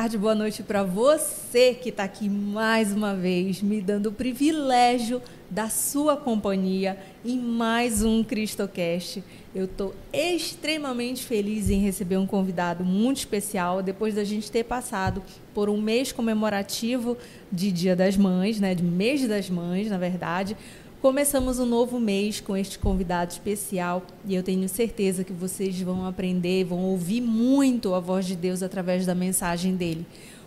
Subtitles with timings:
[0.00, 5.20] tarde, boa noite para você que está aqui mais uma vez, me dando o privilégio
[5.50, 9.24] da sua companhia em mais um CristoCast.
[9.52, 15.20] Eu estou extremamente feliz em receber um convidado muito especial depois da gente ter passado
[15.52, 17.16] por um mês comemorativo
[17.50, 20.56] de Dia das Mães, né, de mês das mães, na verdade.
[21.00, 26.04] Começamos um novo mês com este convidado especial e eu tenho certeza que vocês vão
[26.04, 30.04] aprender, vão ouvir muito a voz de Deus através da mensagem dele.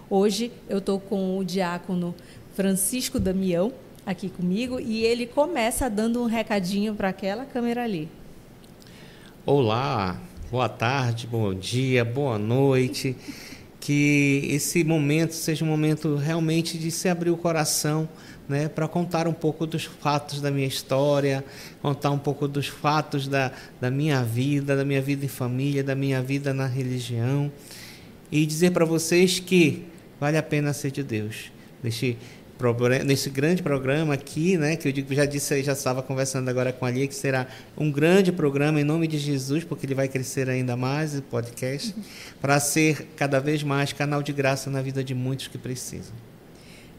[0.09, 2.13] Hoje eu estou com o diácono
[2.53, 3.71] Francisco Damião
[4.05, 8.09] aqui comigo e ele começa dando um recadinho para aquela câmera ali.
[9.45, 10.19] Olá,
[10.51, 13.15] boa tarde, bom dia, boa noite.
[13.79, 18.07] Que esse momento seja um momento realmente de se abrir o coração
[18.51, 21.43] né, para contar um pouco dos fatos da minha história,
[21.81, 25.95] contar um pouco dos fatos da, da minha vida, da minha vida em família, da
[25.95, 27.51] minha vida na religião
[28.31, 29.85] e dizer para vocês que
[30.19, 31.51] vale a pena ser de Deus.
[31.83, 32.17] Nesse,
[33.05, 36.85] nesse grande programa aqui, né, que eu digo, já disse, já estava conversando agora com
[36.85, 40.49] a Lia, que será um grande programa em nome de Jesus, porque ele vai crescer
[40.49, 41.95] ainda mais, o podcast,
[42.39, 46.30] para ser cada vez mais canal de graça na vida de muitos que precisam.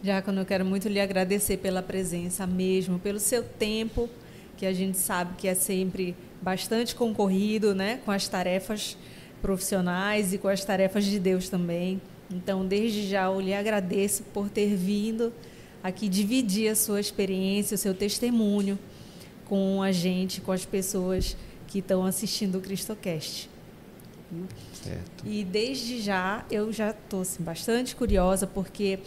[0.02, 4.10] Diácono, eu quero muito lhe agradecer pela presença mesmo, pelo seu tempo,
[4.56, 8.96] que a gente sabe que é sempre bastante concorrido, né, com as tarefas
[9.40, 12.00] profissionais e com as tarefas de Deus também.
[12.28, 15.32] Então, desde já eu lhe agradeço por ter vindo
[15.82, 18.76] aqui dividir a sua experiência, o seu testemunho
[19.44, 21.36] com a gente, com as pessoas
[21.68, 23.48] que estão assistindo o CristoCast.
[24.72, 25.26] Certo.
[25.26, 28.98] E desde já eu já estou assim, bastante curiosa porque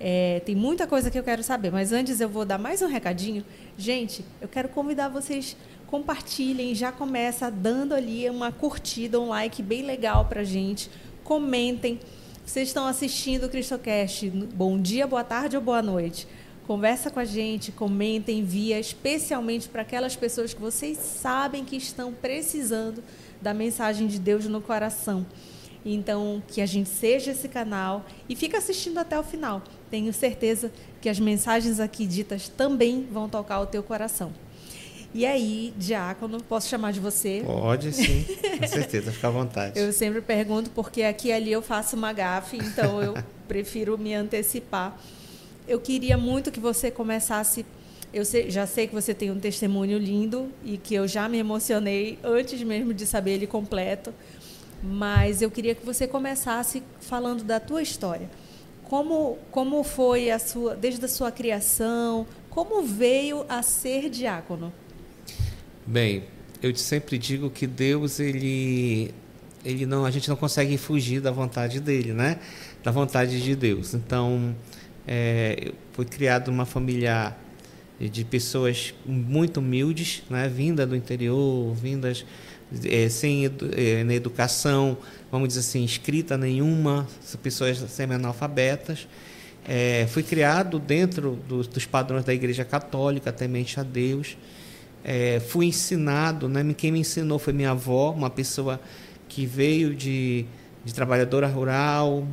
[0.00, 2.86] é, tem muita coisa que eu quero saber, mas antes eu vou dar mais um
[2.86, 3.44] recadinho.
[3.78, 5.56] Gente, eu quero convidar vocês
[5.86, 10.90] compartilhem, já começa dando ali uma curtida, um like bem legal para gente.
[11.22, 12.00] Comentem.
[12.44, 14.28] Vocês estão assistindo o CristoCast.
[14.30, 16.26] Bom dia, boa tarde ou boa noite.
[16.66, 22.12] Conversa com a gente, comentem, envia, especialmente para aquelas pessoas que vocês sabem que estão
[22.12, 23.02] precisando
[23.40, 25.26] da mensagem de Deus no coração.
[25.84, 29.62] Então, que a gente seja esse canal e fica assistindo até o final.
[29.94, 34.32] Tenho certeza que as mensagens aqui ditas também vão tocar o teu coração.
[35.14, 37.44] E aí, Diácono, posso chamar de você?
[37.46, 38.26] Pode, sim,
[38.58, 39.78] com certeza, fica à vontade.
[39.78, 43.14] eu sempre pergunto, porque aqui e ali eu faço uma gafe, então eu
[43.46, 44.98] prefiro me antecipar.
[45.68, 47.64] Eu queria muito que você começasse.
[48.12, 51.38] Eu sei, já sei que você tem um testemunho lindo e que eu já me
[51.38, 54.12] emocionei antes mesmo de saber ele completo,
[54.82, 58.28] mas eu queria que você começasse falando da tua história
[58.94, 64.72] como, como foi a sua, desde a sua criação, como veio a ser diácono?
[65.84, 66.22] Bem,
[66.62, 69.12] eu sempre digo que Deus ele
[69.64, 72.38] ele não a gente não consegue fugir da vontade dele, né?
[72.84, 73.94] Da vontade de Deus.
[73.94, 74.54] Então,
[75.08, 77.36] é, foi criado uma família
[77.98, 80.48] de pessoas muito humildes, né?
[80.48, 82.24] Vinda do interior, vindas
[82.84, 83.46] é, sem
[83.76, 84.96] é, na educação,
[85.30, 87.06] vamos dizer assim, escrita nenhuma,
[87.42, 89.06] pessoas semi-analfabetas.
[89.66, 94.36] É, fui criado dentro do, dos padrões da Igreja Católica, temente a Deus.
[95.02, 96.64] É, fui ensinado, né?
[96.76, 98.80] quem me ensinou foi minha avó, uma pessoa
[99.28, 100.46] que veio de,
[100.84, 102.26] de trabalhadora rural,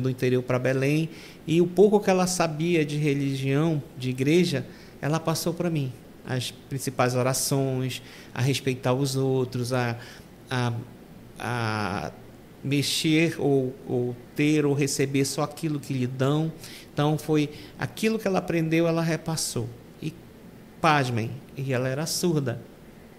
[0.00, 1.08] do interior para Belém,
[1.46, 4.66] e o pouco que ela sabia de religião, de igreja,
[5.00, 5.92] ela passou para mim.
[6.24, 8.02] As principais orações,
[8.34, 9.96] a respeitar os outros, a,
[10.50, 10.72] a
[11.44, 12.12] a
[12.62, 16.52] mexer ou, ou ter ou receber só aquilo que lhe dão.
[16.92, 19.68] Então foi aquilo que ela aprendeu, ela repassou.
[20.00, 20.14] E
[20.80, 22.62] pasmem, e ela era surda.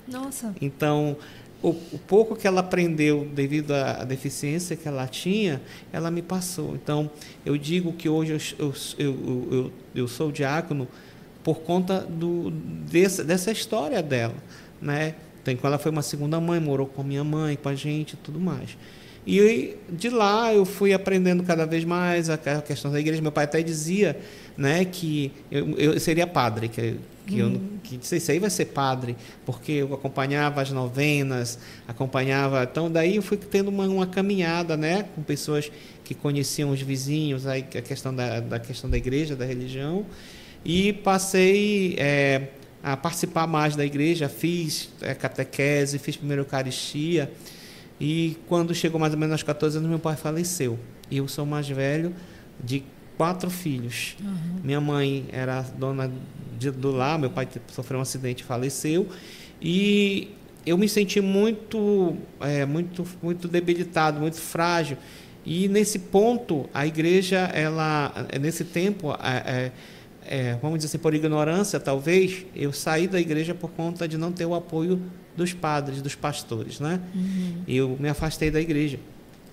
[0.07, 0.55] Nossa.
[0.61, 1.17] Então,
[1.61, 5.61] o, o, pouco que ela aprendeu devido à deficiência que ela tinha,
[5.91, 6.75] ela me passou.
[6.75, 7.09] Então,
[7.45, 10.87] eu digo que hoje eu, eu, eu, eu sou diácono
[11.43, 14.35] por conta do, dessa, dessa história dela.
[14.81, 15.15] Né?
[15.41, 18.17] Então, ela foi uma segunda mãe, morou com a minha mãe, com a gente e
[18.17, 18.77] tudo mais.
[19.25, 23.21] E de lá eu fui aprendendo cada vez mais a questão da igreja.
[23.21, 24.17] Meu pai até dizia
[24.57, 27.53] né, que eu, eu seria padre, que, que, uhum.
[27.53, 31.57] eu, que isso aí vai ser padre, porque eu acompanhava as novenas,
[31.87, 32.67] acompanhava.
[32.69, 35.71] Então, daí eu fui tendo uma, uma caminhada né, com pessoas
[36.03, 40.05] que conheciam os vizinhos, aí, a questão da, da questão da igreja, da religião,
[40.65, 41.95] e passei.
[41.97, 42.49] É,
[42.83, 47.31] a participar mais da igreja, fiz é, catequese, fiz primeira Eucaristia.
[47.99, 50.77] E quando chegou mais ou menos aos 14 anos, meu pai faleceu.
[51.09, 52.13] E eu sou mais velho
[52.61, 52.83] de
[53.17, 54.17] quatro filhos.
[54.21, 54.59] Uhum.
[54.61, 56.11] Minha mãe era dona
[56.59, 59.07] de, do lar, meu pai sofreu um acidente e faleceu.
[59.61, 60.31] E
[60.65, 64.97] eu me senti muito, é, muito, muito debilitado, muito frágil.
[65.45, 69.71] E nesse ponto, a igreja, ela, nesse tempo, é, é,
[70.61, 74.45] vamos dizer assim, por ignorância, talvez, eu saí da igreja por conta de não ter
[74.45, 75.01] o apoio
[75.35, 76.99] dos padres, dos pastores, né?
[77.13, 77.63] Uhum.
[77.67, 78.99] Eu me afastei da igreja,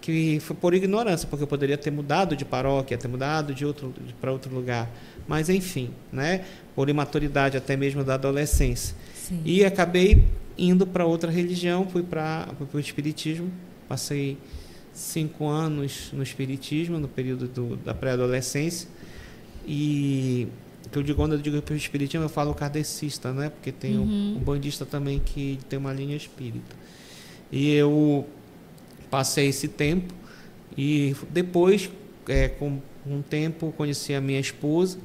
[0.01, 3.93] que foi por ignorância, porque eu poderia ter mudado de paróquia, ter mudado de outro
[4.21, 4.91] para outro lugar,
[5.27, 6.45] mas enfim, né?
[6.75, 8.95] Por imaturidade até mesmo da adolescência.
[9.15, 9.41] Sim.
[9.45, 10.25] E acabei
[10.57, 13.51] indo para outra religião, fui para o espiritismo,
[13.89, 14.37] passei
[14.93, 18.89] cinco anos no espiritismo no período do, da pré-adolescência
[19.67, 20.49] e
[20.91, 23.51] que eu digo, quando eu digo para o espiritismo, eu falo kardecista, né?
[23.51, 24.05] Porque tem uhum.
[24.05, 26.77] um, um bandista também que tem uma linha espírita.
[27.53, 28.27] E eu
[29.11, 30.13] passei esse tempo
[30.77, 31.91] e depois,
[32.29, 34.99] é, com um tempo, conheci a minha esposa.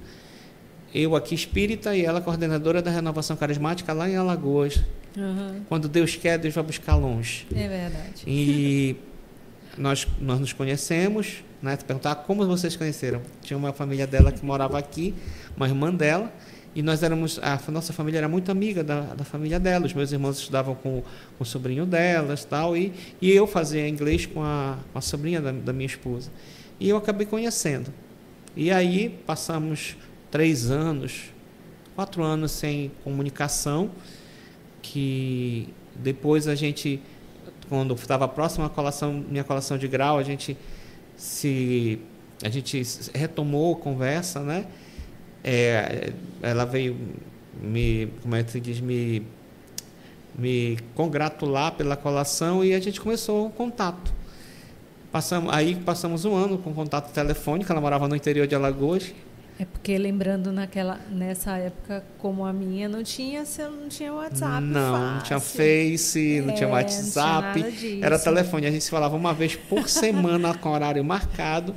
[0.93, 4.81] Eu aqui espírita e ela coordenadora da renovação carismática lá em Alagoas.
[5.15, 5.61] Uhum.
[5.67, 7.45] Quando Deus quer, Deus vai buscar longe.
[7.53, 8.23] É verdade.
[8.25, 8.95] E
[9.77, 11.77] nós, nós nos conhecemos, né?
[11.77, 13.21] Perguntar como vocês conheceram.
[13.41, 15.13] Tinha uma família dela que morava aqui,
[15.55, 16.31] uma irmã dela,
[16.75, 19.85] e nós éramos, a nossa família era muito amiga da, da família dela.
[19.85, 21.01] Os meus irmãos estudavam com,
[21.37, 25.41] com o sobrinho delas, tal, e, e eu fazia inglês com a, com a sobrinha
[25.41, 26.29] da, da minha esposa.
[26.79, 27.93] E eu acabei conhecendo.
[28.55, 29.95] E aí passamos
[30.29, 31.33] três anos,
[31.95, 33.89] quatro anos sem comunicação,
[34.81, 37.01] que depois a gente
[37.69, 40.57] quando estava próximo à colação, minha colação de grau, a gente
[41.15, 41.99] se
[42.43, 42.81] a gente
[43.13, 44.65] retomou a conversa, né?
[45.43, 46.97] É, ela veio
[47.61, 49.25] me, como é que se diz, me
[50.37, 54.13] me congratular pela colação e a gente começou o contato.
[55.11, 59.13] Passamos, aí passamos um ano com contato telefônico, ela morava no interior de Alagoas.
[59.57, 64.91] É porque lembrando naquela nessa época como a minha não tinha não tinha WhatsApp não
[64.91, 65.13] fácil.
[65.13, 69.15] não tinha Face não é, tinha WhatsApp não tinha era telefone a gente se falava
[69.15, 71.73] uma vez por semana com horário marcado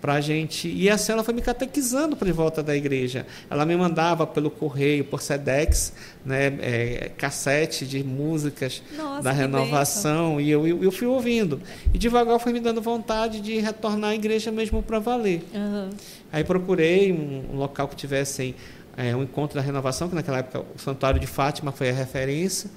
[0.00, 0.68] para a gente.
[0.68, 3.26] E assim ela foi me catequizando de volta da igreja.
[3.50, 5.92] Ela me mandava pelo correio, por Sedex,
[6.24, 11.60] né, é, cassete de músicas Nossa, da renovação, e eu, eu, eu, fui ouvindo.
[11.92, 15.42] E devagar foi me dando vontade de retornar à igreja mesmo para valer.
[15.54, 15.90] Uhum.
[16.32, 18.54] Aí procurei um, um, local que tivesse
[18.96, 22.70] é, um encontro da renovação, que naquela época o Santuário de Fátima foi a referência.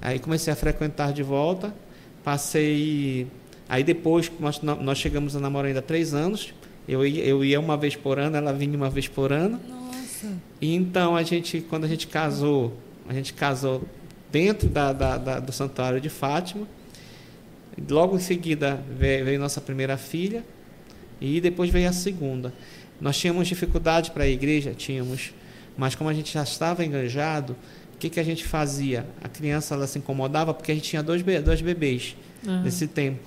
[0.00, 1.74] Aí comecei a frequentar de volta.
[2.24, 3.26] Passei.
[3.68, 6.52] Aí depois nós, nós chegamos a namorar ainda três anos.
[6.88, 9.60] Eu ia, eu ia uma vez por ano, ela vinha uma vez por ano.
[9.68, 10.32] Nossa.
[10.60, 12.76] E então a gente, quando a gente casou,
[13.08, 13.82] a gente casou
[14.32, 16.66] dentro da, da, da do santuário de Fátima.
[17.88, 20.44] Logo em seguida veio, veio nossa primeira filha
[21.20, 22.52] e depois veio a segunda.
[23.00, 25.32] Nós tínhamos dificuldade para a igreja, tínhamos,
[25.76, 27.56] mas como a gente já estava enganjado,
[27.94, 29.06] o que, que a gente fazia?
[29.22, 32.16] A criança ela se incomodava porque a gente tinha dois, dois bebês
[32.46, 32.62] uhum.
[32.62, 33.20] nesse tempo.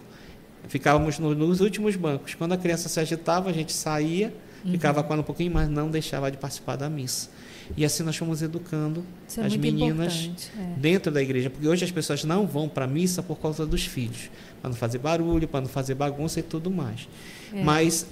[0.68, 2.36] Ficávamos no, nos últimos bancos.
[2.36, 4.34] Quando a criança se agitava, a gente saía,
[4.64, 4.72] uhum.
[4.72, 7.30] ficava com ela um pouquinho, mas não deixava de participar da missa.
[7.76, 9.04] E assim nós fomos educando
[9.38, 10.80] é as meninas é.
[10.80, 13.86] dentro da igreja, porque hoje as pessoas não vão para a missa por causa dos
[13.86, 14.30] filhos,
[14.62, 17.08] para não fazer barulho, para não fazer bagunça e tudo mais.
[17.54, 17.64] É.
[17.64, 18.06] Mas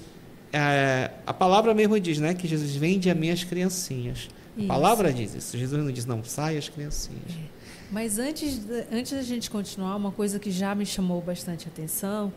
[0.52, 4.28] é, a palavra mesmo diz, né, que Jesus vende a minhas criancinhas.
[4.56, 4.68] A isso.
[4.68, 5.56] palavra diz isso.
[5.56, 7.30] Jesus não diz não, sai as criancinhas.
[7.30, 7.60] É.
[7.90, 8.60] Mas antes,
[8.92, 12.32] antes da gente continuar, uma coisa que já me chamou bastante atenção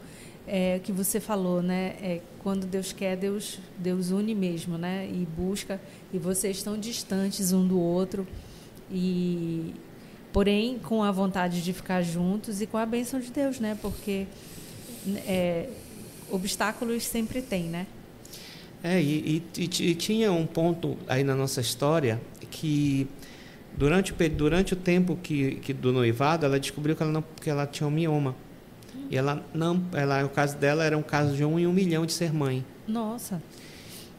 [0.48, 1.96] é que você falou, né?
[2.02, 5.08] É, quando Deus quer, Deus, Deus une mesmo, né?
[5.08, 5.80] E busca.
[6.12, 8.28] E vocês estão distantes um do outro.
[8.92, 9.74] E
[10.34, 13.78] porém com a vontade de ficar juntos e com a bênção de Deus, né?
[13.82, 14.26] Porque
[15.28, 15.70] é,
[16.30, 17.86] obstáculos sempre tem, né?
[18.84, 22.22] É, e, e, e, tinha um ponto aí na nossa história
[22.52, 23.08] que
[23.76, 27.66] Durante, durante o tempo que, que do noivado, ela descobriu que ela, não, que ela
[27.66, 28.36] tinha um mioma.
[29.10, 32.06] E ela não, ela, o caso dela era um caso de um em um milhão
[32.06, 32.64] de ser mãe.
[32.88, 33.42] Nossa.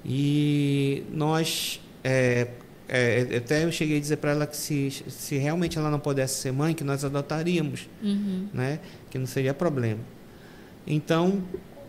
[0.04, 2.48] E nós, é,
[2.88, 6.42] é, até eu cheguei a dizer para ela que se, se realmente ela não pudesse
[6.42, 8.48] ser mãe, que nós adotaríamos, uhum.
[8.52, 8.80] né?
[9.08, 10.00] Que não seria problema.
[10.84, 11.44] Então,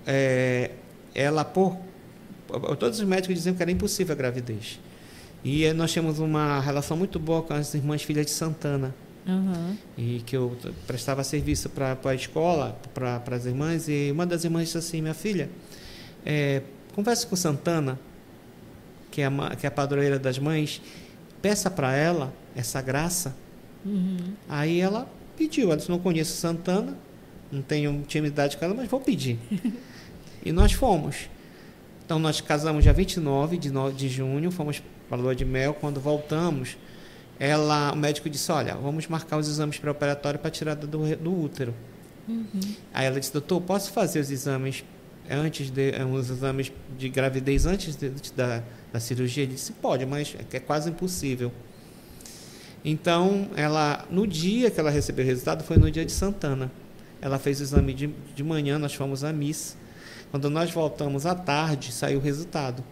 [0.05, 0.69] é,
[1.15, 1.77] ela por
[2.77, 4.79] todos os médicos diziam que era impossível a gravidez.
[5.43, 8.93] E nós temos uma relação muito boa com as irmãs filhas de Santana.
[9.27, 9.75] Uhum.
[9.97, 14.65] E que eu prestava serviço para a escola, para as irmãs, e uma das irmãs
[14.65, 15.49] disse assim: Minha filha,
[16.25, 16.61] é,
[16.93, 17.99] converse com Santana,
[19.11, 20.81] que é, a, que é a padroeira das mães,
[21.41, 23.35] peça para ela essa graça.
[23.85, 24.33] Uhum.
[24.49, 25.07] Aí ela
[25.37, 25.67] pediu.
[25.67, 26.95] Ela disse: Não conheço Santana,
[27.51, 29.39] não tenho intimidade com ela, mas vou pedir.
[30.43, 31.29] e nós fomos.
[32.05, 35.73] Então, nós casamos dia 29 de, no, de junho, fomos para a lua de mel.
[35.73, 36.77] Quando voltamos,
[37.39, 41.73] ela, o médico disse: Olha, vamos marcar os exames pré-operatórios para tirar do, do útero.
[42.27, 42.45] Uhum.
[42.93, 44.83] Aí ela disse: Doutor, posso fazer os exames
[45.29, 49.43] antes de é uns exames de gravidez antes de, de, da, da cirurgia?
[49.43, 51.51] Ele disse, pode, mas é, é quase impossível.
[52.83, 56.71] Então, ela, no dia que ela recebeu o resultado, foi no dia de Santana.
[57.19, 59.75] Ela fez o exame de, de manhã, nós fomos à missa.
[60.35, 62.83] Quando nós voltamos à tarde, saiu o resultado.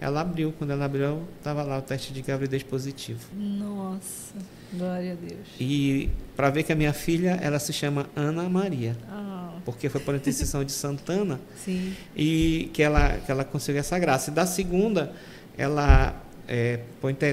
[0.00, 3.20] Ela abriu, quando ela abriu, estava lá o teste de gravidez positivo.
[3.34, 4.32] Nossa,
[4.72, 5.46] glória a Deus.
[5.60, 8.96] E para ver que a minha filha, ela se chama Ana Maria.
[9.10, 9.58] Ah.
[9.62, 11.38] Porque foi por intercessão de Santana.
[11.62, 11.94] Sim.
[12.16, 14.30] E que ela, que ela conseguiu essa graça.
[14.30, 15.12] E da segunda,
[15.58, 16.80] ela é,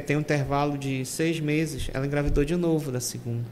[0.05, 3.45] tem um intervalo de seis meses, ela engravidou de novo da segunda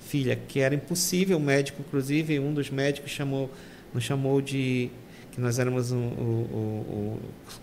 [0.00, 1.36] filha, que era impossível.
[1.36, 3.50] O médico, inclusive, um dos médicos chamou,
[3.92, 4.90] nos chamou de
[5.32, 7.18] que nós éramos um, um, um,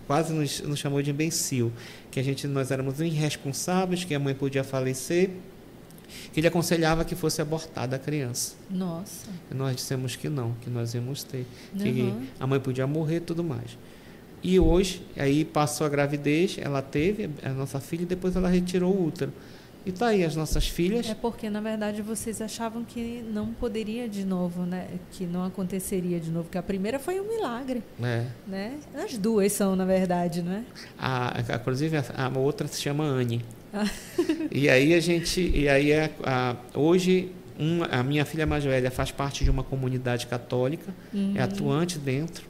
[0.06, 1.72] quase nos, nos, chamou de imbecil,
[2.10, 5.30] que a gente nós éramos irresponsáveis, que a mãe podia falecer,
[6.32, 8.56] que ele aconselhava que fosse abortada a criança.
[8.68, 9.28] Nossa.
[9.50, 11.78] E nós dissemos que não, que nós íamos ter, uhum.
[11.80, 13.78] que a mãe podia morrer, tudo mais.
[14.42, 18.92] E hoje, aí passou a gravidez, ela teve a nossa filha e depois ela retirou
[18.92, 19.32] o útero.
[19.84, 21.08] E tá aí as nossas filhas.
[21.08, 24.88] É porque, na verdade, vocês achavam que não poderia de novo, né?
[25.12, 26.44] Que não aconteceria de novo.
[26.44, 27.82] Porque a primeira foi um milagre.
[28.02, 28.26] É.
[28.46, 28.78] Né?
[28.94, 30.64] As duas são, na verdade, né?
[30.98, 33.44] A, a, inclusive, a, a outra se chama Anne.
[33.72, 33.88] Ah.
[34.50, 35.40] e aí a gente.
[35.40, 39.62] E aí a, a, hoje uma, a minha filha mais velha faz parte de uma
[39.62, 41.32] comunidade católica, é uhum.
[41.36, 42.49] é atuante dentro.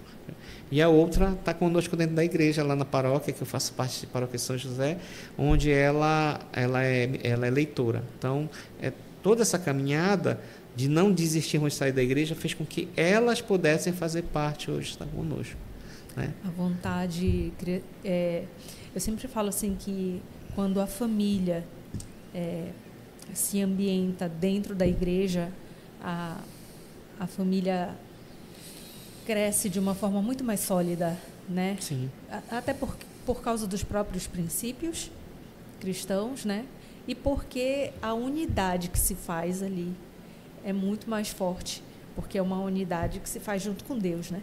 [0.70, 4.06] E a outra está conosco dentro da igreja, lá na paróquia, que eu faço parte
[4.06, 4.98] da paróquia São José,
[5.36, 8.04] onde ela, ela, é, ela é leitora.
[8.16, 8.48] Então,
[8.80, 10.40] é, toda essa caminhada
[10.76, 14.90] de não desistirmos de sair da igreja fez com que elas pudessem fazer parte hoje,
[14.90, 15.56] estar conosco.
[16.16, 16.32] Né?
[16.44, 17.52] A vontade.
[18.04, 18.44] É,
[18.94, 20.22] eu sempre falo assim que
[20.54, 21.64] quando a família
[22.34, 22.68] é,
[23.34, 25.50] se ambienta dentro da igreja,
[26.02, 26.40] a,
[27.18, 27.94] a família
[29.30, 31.16] cresce de uma forma muito mais sólida,
[31.48, 31.76] né?
[31.78, 32.10] Sim.
[32.50, 35.08] Até por, por causa dos próprios princípios
[35.78, 36.64] cristãos, né?
[37.06, 39.94] E porque a unidade que se faz ali
[40.64, 41.80] é muito mais forte,
[42.16, 44.42] porque é uma unidade que se faz junto com Deus, né?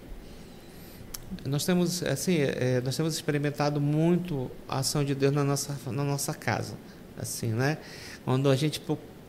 [1.46, 6.06] Nós temos assim, é, nós temos experimentado muito a ação de Deus na nossa na
[6.06, 6.76] nossa casa,
[7.18, 7.78] assim, né?
[8.24, 8.80] Quando a gente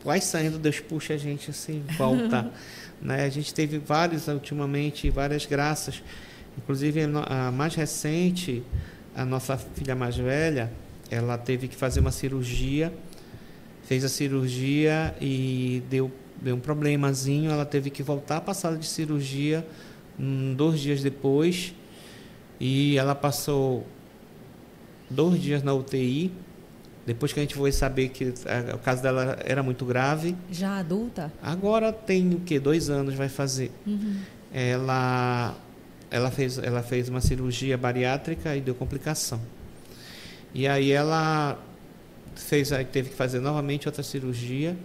[0.03, 2.51] vai saindo, Deus puxa a gente assim, volta.
[3.01, 3.23] Né?
[3.23, 6.03] A gente teve vários ultimamente, várias graças.
[6.57, 8.61] Inclusive, a mais recente,
[9.15, 10.69] a nossa filha mais velha,
[11.09, 12.93] ela teve que fazer uma cirurgia,
[13.83, 18.77] fez a cirurgia e deu, deu um problemazinho, ela teve que voltar para a sala
[18.77, 19.65] de cirurgia
[20.19, 21.73] um, dois dias depois
[22.59, 23.87] e ela passou
[25.09, 26.31] dois dias na UTI
[27.05, 30.35] depois que a gente foi saber que a, o caso dela era muito grave.
[30.51, 31.31] Já adulta?
[31.41, 32.59] Agora tem o que?
[32.59, 33.71] Dois anos vai fazer.
[33.85, 34.17] Uhum.
[34.53, 35.55] Ela,
[36.11, 39.39] ela, fez, ela fez uma cirurgia bariátrica e deu complicação.
[40.53, 41.57] E aí ela
[42.35, 44.75] fez, teve que fazer novamente outra cirurgia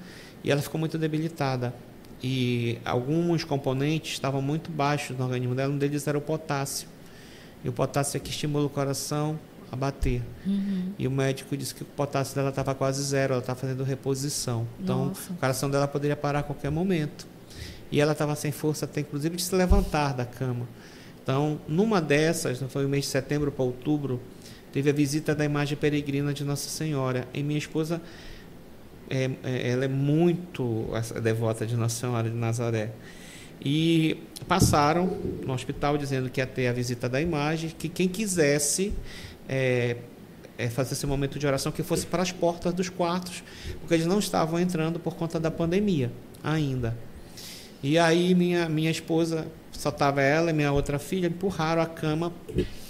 [0.42, 1.74] e ela ficou muito debilitada.
[2.22, 6.88] E alguns componentes estavam muito baixos no organismo dela, um deles era o potássio.
[7.62, 9.38] E o potássio é que estimula o coração,
[9.74, 10.22] a bater.
[10.46, 10.92] Uhum.
[10.98, 14.66] E o médico disse que o potássio dela estava quase zero, ela estava fazendo reposição.
[14.80, 15.32] Então, Nossa.
[15.32, 17.26] o coração dela poderia parar a qualquer momento.
[17.90, 20.66] E ela estava sem força até, inclusive, de se levantar da cama.
[21.22, 24.20] Então, numa dessas, foi o mês de setembro para outubro,
[24.72, 27.26] teve a visita da imagem peregrina de Nossa Senhora.
[27.32, 28.00] E minha esposa,
[29.08, 30.88] é, é, ela é muito
[31.22, 32.90] devota de Nossa Senhora de Nazaré.
[33.64, 35.06] E passaram
[35.46, 38.92] no hospital dizendo que ia ter a visita da imagem, que quem quisesse
[39.48, 39.96] é,
[40.56, 43.42] é, fazer esse momento de oração que fosse para as portas dos quartos,
[43.80, 46.10] porque eles não estavam entrando por conta da pandemia
[46.42, 46.96] ainda.
[47.82, 52.32] E aí minha, minha esposa, só estava ela e minha outra filha, empurraram a cama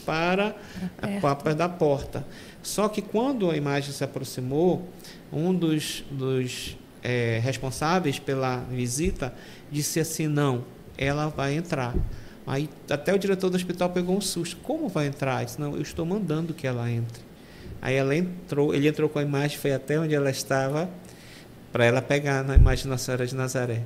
[0.05, 0.55] para
[1.01, 2.27] a porta da porta.
[2.63, 4.89] Só que quando a imagem se aproximou,
[5.33, 9.35] um dos, dos é, responsáveis pela visita
[9.71, 10.65] disse assim: não,
[10.97, 11.95] ela vai entrar.
[12.47, 14.57] Aí até o diretor do hospital pegou um susto.
[14.63, 15.41] Como vai entrar?
[15.41, 17.23] Eu disse, não, eu estou mandando que ela entre.
[17.81, 20.89] Aí ela entrou, ele entrou com a imagem, foi até onde ela estava,
[21.73, 23.83] para ela pegar na imagem de Nossa Senhora de Nazaré.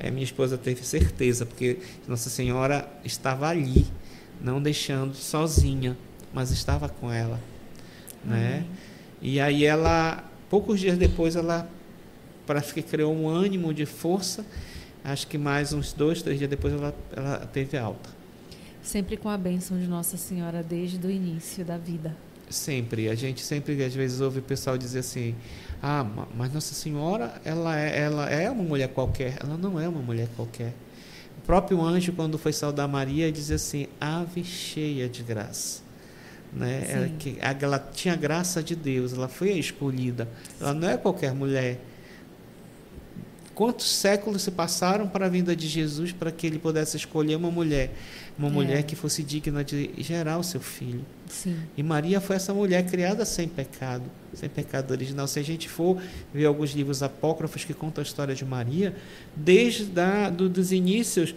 [0.00, 3.86] Aí minha esposa teve certeza, porque Nossa Senhora estava ali,
[4.40, 5.96] não deixando sozinha,
[6.32, 7.40] mas estava com ela.
[8.24, 8.64] Né?
[9.22, 11.68] E aí ela, poucos dias depois, ela
[12.46, 14.44] parece que criou um ânimo de força
[15.06, 18.10] acho que mais uns dois, três dias depois ela, ela teve alta.
[18.82, 22.16] Sempre com a bênção de Nossa Senhora desde o início da vida.
[22.48, 23.08] Sempre.
[23.08, 25.34] A gente sempre, às vezes, ouve o pessoal dizer assim:
[25.82, 29.36] ah, mas Nossa Senhora, ela é, ela é uma mulher qualquer.
[29.40, 30.72] Ela não é uma mulher qualquer.
[31.44, 35.82] próprio anjo, quando foi saudar Maria, diz assim: Ave cheia de graça.
[36.52, 36.86] Né?
[36.88, 40.28] Ela, que, ela tinha a graça de Deus, ela foi a escolhida.
[40.60, 41.80] Ela não é qualquer mulher.
[43.56, 47.50] Quantos séculos se passaram para a vinda de Jesus para que ele pudesse escolher uma
[47.50, 47.90] mulher?
[48.38, 48.50] Uma é.
[48.50, 51.02] mulher que fosse digna de gerar o seu filho.
[51.26, 51.56] Sim.
[51.74, 55.26] E Maria foi essa mulher criada sem pecado, sem pecado original.
[55.26, 55.98] Se a gente for
[56.34, 58.94] ver alguns livros apócrifos que contam a história de Maria,
[59.34, 61.34] desde da, do, dos inícios,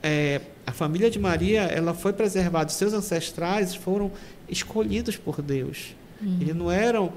[0.00, 4.12] é, a família de Maria ela foi preservada, seus ancestrais foram
[4.48, 5.96] escolhidos por Deus.
[6.20, 6.38] Uhum.
[6.40, 7.12] Eles não eram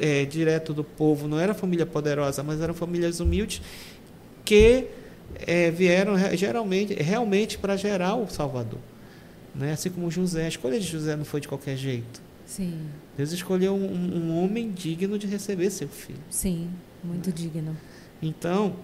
[0.00, 3.62] é, direto do povo, não era família poderosa, mas eram famílias humildes
[4.44, 4.86] que
[5.46, 8.80] é, vieram geralmente, realmente para gerar o Salvador.
[9.54, 9.72] Né?
[9.72, 10.44] Assim como José.
[10.44, 12.22] A escolha de José não foi de qualquer jeito.
[12.46, 12.78] Sim.
[13.16, 16.18] Deus escolheu um, um homem digno de receber seu filho.
[16.30, 16.70] Sim,
[17.04, 17.76] muito digno.
[18.22, 18.76] Então,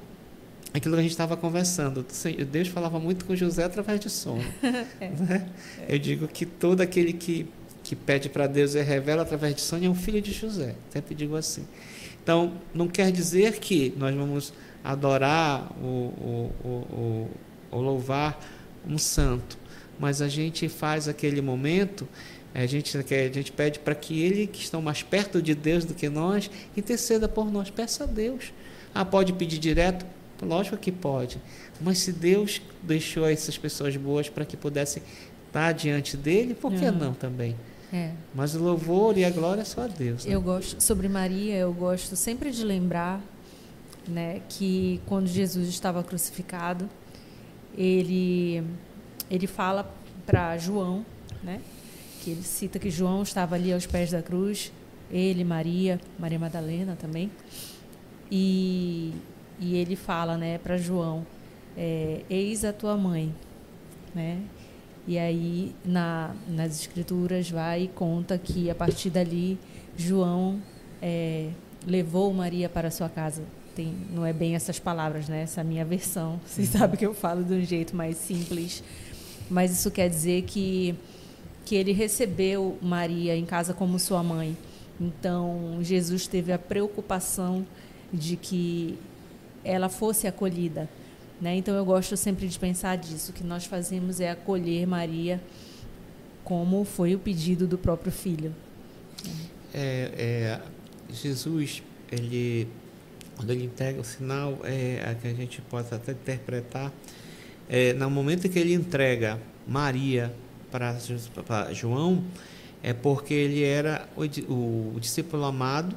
[0.73, 2.05] aquilo que a gente estava conversando,
[2.51, 4.45] Deus falava muito com José através de sono.
[5.01, 5.09] é.
[5.09, 5.49] Né?
[5.89, 7.47] Eu digo que todo aquele que
[7.85, 10.75] que pede para Deus e revela através de sonho é um filho de José.
[10.91, 11.67] Sempre digo assim.
[12.23, 17.31] Então, não quer dizer que nós vamos adorar ou, ou,
[17.71, 18.41] ou louvar
[18.89, 19.59] um santo,
[19.99, 22.09] mas a gente faz aquele momento,
[22.55, 25.93] a gente, a gente pede para que ele, que estão mais perto de Deus do
[25.93, 27.69] que nós, interceda por nós.
[27.69, 28.53] Peça a Deus.
[28.95, 30.07] Ah, pode pedir direto?
[30.41, 31.39] Lógico que pode.
[31.81, 35.03] Mas se Deus deixou essas pessoas boas para que pudessem
[35.47, 37.57] estar diante dele, por que não também?
[37.95, 38.11] É.
[38.35, 40.25] Mas o louvor e a glória é só a Deus.
[40.25, 40.35] Né?
[40.35, 43.21] Eu gosto sobre Maria, eu gosto sempre de lembrar,
[44.09, 46.91] né, que quando Jesus estava crucificado,
[47.79, 48.65] ele
[49.31, 49.89] ele fala
[50.27, 51.07] para João,
[51.41, 51.61] né,
[52.21, 54.73] que ele cita que João estava ali aos pés da cruz,
[55.09, 57.31] ele, Maria, Maria Madalena também,
[58.29, 59.15] e
[59.61, 61.25] e ele fala, né, para João,
[61.77, 63.33] é, eis a tua mãe,
[64.13, 64.41] né?
[65.07, 69.59] E aí, na, nas escrituras, vai e conta que a partir dali,
[69.97, 70.61] João
[71.03, 71.51] é,
[71.87, 73.43] levou Maria para sua casa.
[73.75, 75.43] Tem, não é bem essas palavras, né?
[75.43, 76.41] Essa é a minha versão.
[76.47, 76.79] Vocês uhum.
[76.79, 78.83] sabem que eu falo de um jeito mais simples.
[79.51, 80.95] Mas isso quer dizer que,
[81.65, 84.57] que ele recebeu Maria em casa como sua mãe.
[84.99, 87.67] Então, Jesus teve a preocupação
[88.13, 88.99] de que
[89.65, 90.89] ela fosse acolhida.
[91.41, 91.57] Né?
[91.57, 93.31] Então eu gosto sempre de pensar disso.
[93.33, 95.41] O que nós fazemos é acolher Maria
[96.45, 98.55] como foi o pedido do próprio filho.
[99.73, 100.61] É, é,
[101.13, 102.69] Jesus, ele,
[103.37, 106.93] quando ele entrega o sinal, é, que a gente possa até interpretar,
[107.69, 110.33] é, no momento que ele entrega Maria
[110.71, 110.99] para
[111.73, 112.23] João,
[112.83, 115.97] é porque ele era o, o, discípulo amado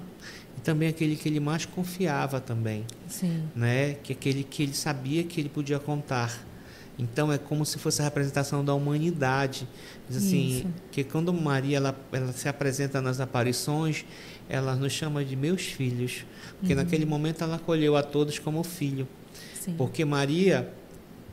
[0.68, 3.44] também aquele que ele mais confiava também, Sim.
[3.56, 3.94] né?
[4.04, 6.46] Que aquele que ele sabia que ele podia contar.
[7.00, 9.66] Então é como se fosse a representação da humanidade.
[10.10, 10.68] Diz assim, Isso.
[10.92, 14.04] que quando Maria ela, ela se apresenta nas aparições,
[14.50, 16.26] ela nos chama de meus filhos,
[16.60, 16.82] porque uhum.
[16.82, 19.08] naquele momento ela acolheu a todos como filho.
[19.62, 19.74] Sim.
[19.78, 20.70] Porque Maria,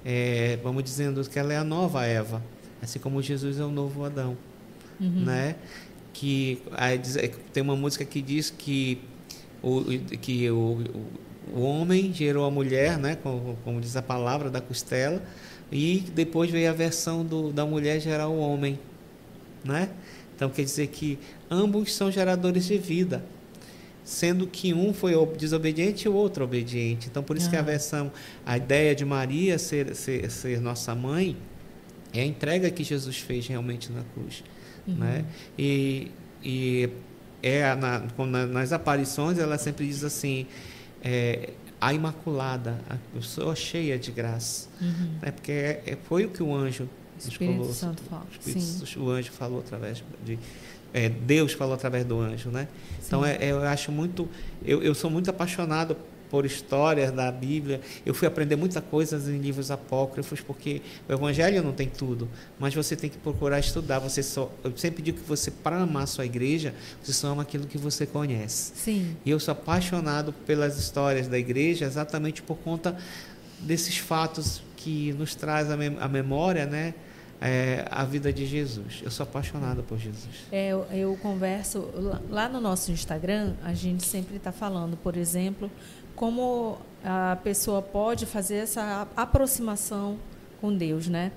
[0.05, 2.41] é, vamos dizendo que ela é a nova Eva,
[2.81, 4.37] assim como Jesus é o novo Adão,
[5.01, 5.25] uhum.
[5.25, 5.57] né?
[6.13, 7.01] Que aí,
[7.53, 9.01] tem uma música que diz que
[9.65, 9.85] o,
[10.19, 10.79] que o,
[11.55, 15.23] o homem gerou a mulher, né, como, como, diz a palavra, da costela,
[15.73, 18.79] e depois veio a versão do, da mulher gerar o homem.
[19.65, 19.89] Né?
[20.37, 21.19] Então quer dizer que
[21.51, 23.25] ambos são geradores de vida,
[24.05, 27.09] sendo que um foi desobediente e o outro obediente.
[27.11, 28.13] Então por isso que a versão,
[28.45, 31.37] a ideia de Maria ser, ser, ser nossa mãe,
[32.13, 34.45] é a entrega que Jesus fez realmente na cruz.
[34.87, 34.97] Uhum.
[34.97, 35.25] Né?
[35.59, 36.11] E,
[36.45, 36.91] e
[37.45, 38.03] é na,
[38.47, 40.47] nas aparições ela sempre diz assim
[41.03, 45.19] é, a Imaculada, a pessoa cheia de graça, uhum.
[45.21, 45.31] né?
[45.31, 48.27] porque é, é, foi o que o anjo Espírito falou, Santo fala.
[48.97, 50.39] o anjo falou através de
[50.95, 52.69] é, Deus falou através do anjo, né?
[53.05, 54.29] Então é, eu acho muito,
[54.65, 55.97] eu, eu sou muito apaixonado
[56.35, 57.81] por histórias da Bíblia.
[58.05, 62.75] Eu fui aprender muita coisa em livros apócrifos, porque o Evangelho não tem tudo, mas
[62.75, 64.01] você tem que procurar estudar.
[64.01, 67.43] Você só, eu sempre digo que você, para amar a sua igreja, você só ama
[67.43, 68.73] aquilo que você conhece.
[68.75, 69.17] Sim.
[69.25, 72.99] E eu sou apaixonado pelas histórias da igreja exatamente por conta
[73.61, 76.95] desses fatos que nos traz a, mem a memória, né?
[77.41, 79.03] É, a vida de Jesus.
[79.05, 80.47] Eu sou apaixonado por Jesus.
[80.51, 81.91] É, eu, eu converso
[82.31, 85.71] lá no nosso Instagram, a gente sempre está falando, por exemplo,
[86.17, 90.19] como a pessoa pode fazer essa aproximação
[90.61, 91.33] com Deus, né?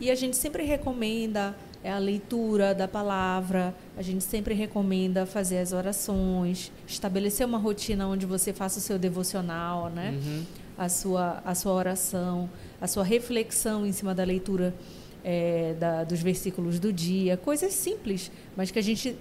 [0.00, 1.54] E a gente sempre recomenda
[1.86, 8.08] é a leitura da palavra, a gente sempre recomenda fazer as orações, estabelecer uma rotina
[8.08, 10.10] onde você faça o seu devocional, né?
[10.10, 10.44] Uhum.
[10.76, 12.50] a sua, a sua oração,
[12.80, 14.74] a sua reflexão em cima da leitura
[15.22, 19.16] é, da, dos versículos do dia, coisas simples, mas que a gente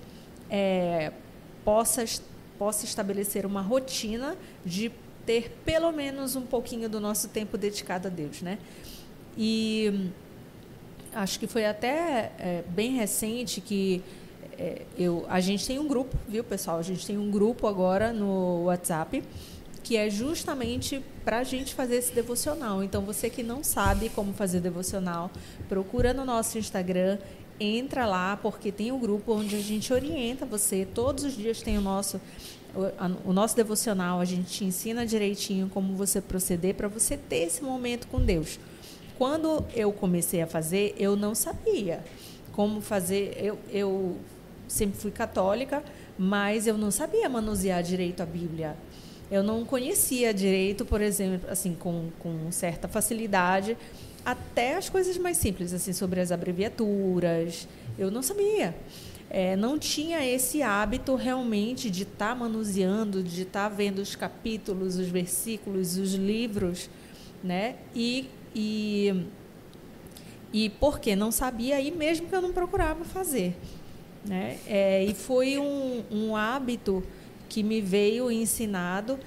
[0.49, 1.11] é,
[1.63, 2.03] possa,
[2.57, 4.91] possa estabelecer uma rotina de
[5.25, 8.59] ter pelo menos um pouquinho do nosso tempo dedicado a Deus, né?
[9.37, 10.09] E
[11.13, 14.03] acho que foi até é, bem recente que
[14.57, 16.77] é, eu, a gente tem um grupo, viu, pessoal?
[16.77, 19.23] A gente tem um grupo agora no WhatsApp
[19.85, 22.83] que é justamente para a gente fazer esse devocional.
[22.83, 25.29] Então, você que não sabe como fazer devocional,
[25.69, 27.19] procura no nosso Instagram,
[27.59, 30.87] entra lá, porque tem um grupo onde a gente orienta você.
[30.93, 32.19] Todos os dias tem o nosso
[33.25, 37.63] o, nosso devocional, a gente te ensina direitinho como você proceder para você ter esse
[37.63, 38.59] momento com Deus.
[39.17, 42.03] Quando eu comecei a fazer, eu não sabia
[42.51, 43.37] como fazer.
[43.41, 44.17] Eu, eu
[44.67, 45.81] sempre fui católica,
[46.17, 48.75] mas eu não sabia manusear direito a Bíblia.
[49.31, 53.77] Eu não conhecia direito, por exemplo, assim, com, com certa facilidade,
[54.25, 57.67] até as coisas mais simples, assim, sobre as abreviaturas.
[57.97, 58.75] Eu não sabia.
[59.29, 64.15] É, não tinha esse hábito realmente de estar tá manuseando, de estar tá vendo os
[64.15, 66.89] capítulos, os versículos, os livros,
[67.43, 67.75] né?
[67.95, 69.25] E, e,
[70.53, 73.55] e porque não sabia, aí mesmo que eu não procurava fazer.
[74.25, 74.57] Né?
[74.65, 77.03] É, e foi um, um hábito
[77.47, 79.19] que me veio ensinado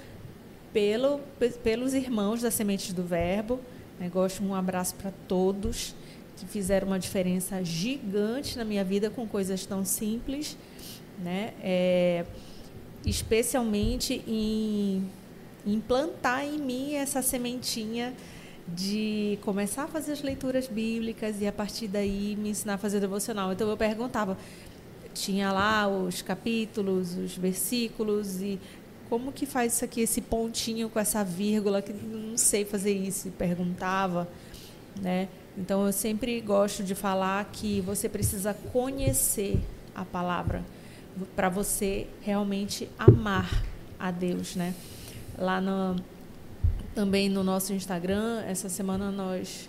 [0.72, 1.20] pelo,
[1.62, 3.60] pelos irmãos da Sementes do Verbo.
[4.06, 5.94] Gosto um abraço para todos
[6.36, 10.56] que fizeram uma diferença gigante na minha vida com coisas tão simples,
[11.18, 11.52] né?
[11.60, 12.24] É,
[13.04, 15.10] especialmente em
[15.66, 18.14] implantar em mim essa sementinha
[18.68, 23.00] de começar a fazer as leituras bíblicas e a partir daí me ensinar a fazer
[23.00, 23.52] devocional.
[23.52, 24.36] Então eu perguntava,
[25.14, 28.60] tinha lá os capítulos, os versículos e
[29.08, 33.28] como que faz isso aqui, esse pontinho com essa vírgula que não sei fazer isso,
[33.28, 34.28] e perguntava,
[35.00, 35.28] né?
[35.56, 39.58] Então eu sempre gosto de falar que você precisa conhecer
[39.94, 40.62] a palavra
[41.34, 43.64] para você realmente amar
[43.98, 44.74] a Deus, né?
[45.36, 45.96] Lá no,
[46.94, 49.68] também no nosso Instagram, essa semana nós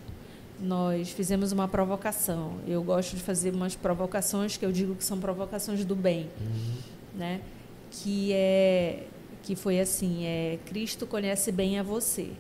[0.62, 2.58] nós fizemos uma provocação.
[2.68, 6.76] Eu gosto de fazer umas provocações que eu digo que são provocações do bem, uhum.
[7.16, 7.42] né?
[7.90, 9.08] Que é
[9.44, 12.32] que foi assim, é Cristo conhece bem a você.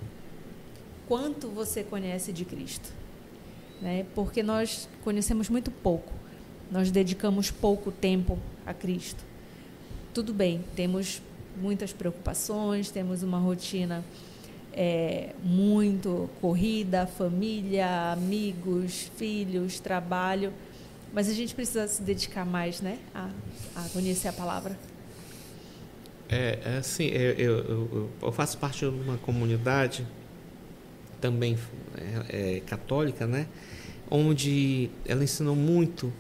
[1.08, 2.92] Quanto você conhece de Cristo?
[3.82, 4.06] Né?
[4.14, 6.14] Porque nós conhecemos muito pouco.
[6.72, 9.24] Nós dedicamos pouco tempo a Cristo.
[10.14, 11.22] Tudo bem, temos
[11.60, 14.04] muitas preocupações, temos uma rotina
[14.74, 20.54] é, muito corrida, família, amigos, filhos, trabalho,
[21.12, 23.30] mas a gente precisa se dedicar mais, né, a,
[23.76, 24.78] a conhecer a palavra.
[26.30, 30.06] É, é assim, eu, eu, eu, faço parte de uma comunidade
[31.20, 31.58] também
[32.30, 33.48] é, é, católica, né,
[34.10, 36.14] onde ela ensinou muito,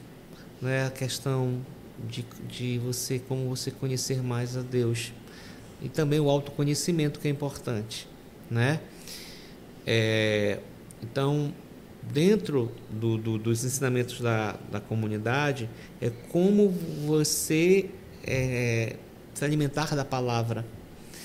[0.62, 1.62] né, a questão
[2.08, 5.14] de, de você como você conhecer mais a Deus
[5.82, 8.08] e também o autoconhecimento que é importante
[8.50, 8.80] né?
[9.86, 10.60] É,
[11.02, 11.54] então,
[12.02, 15.70] dentro do, do, dos ensinamentos da, da comunidade,
[16.02, 16.70] é como
[17.06, 17.90] você
[18.24, 18.96] é,
[19.40, 20.66] se alimentar da palavra.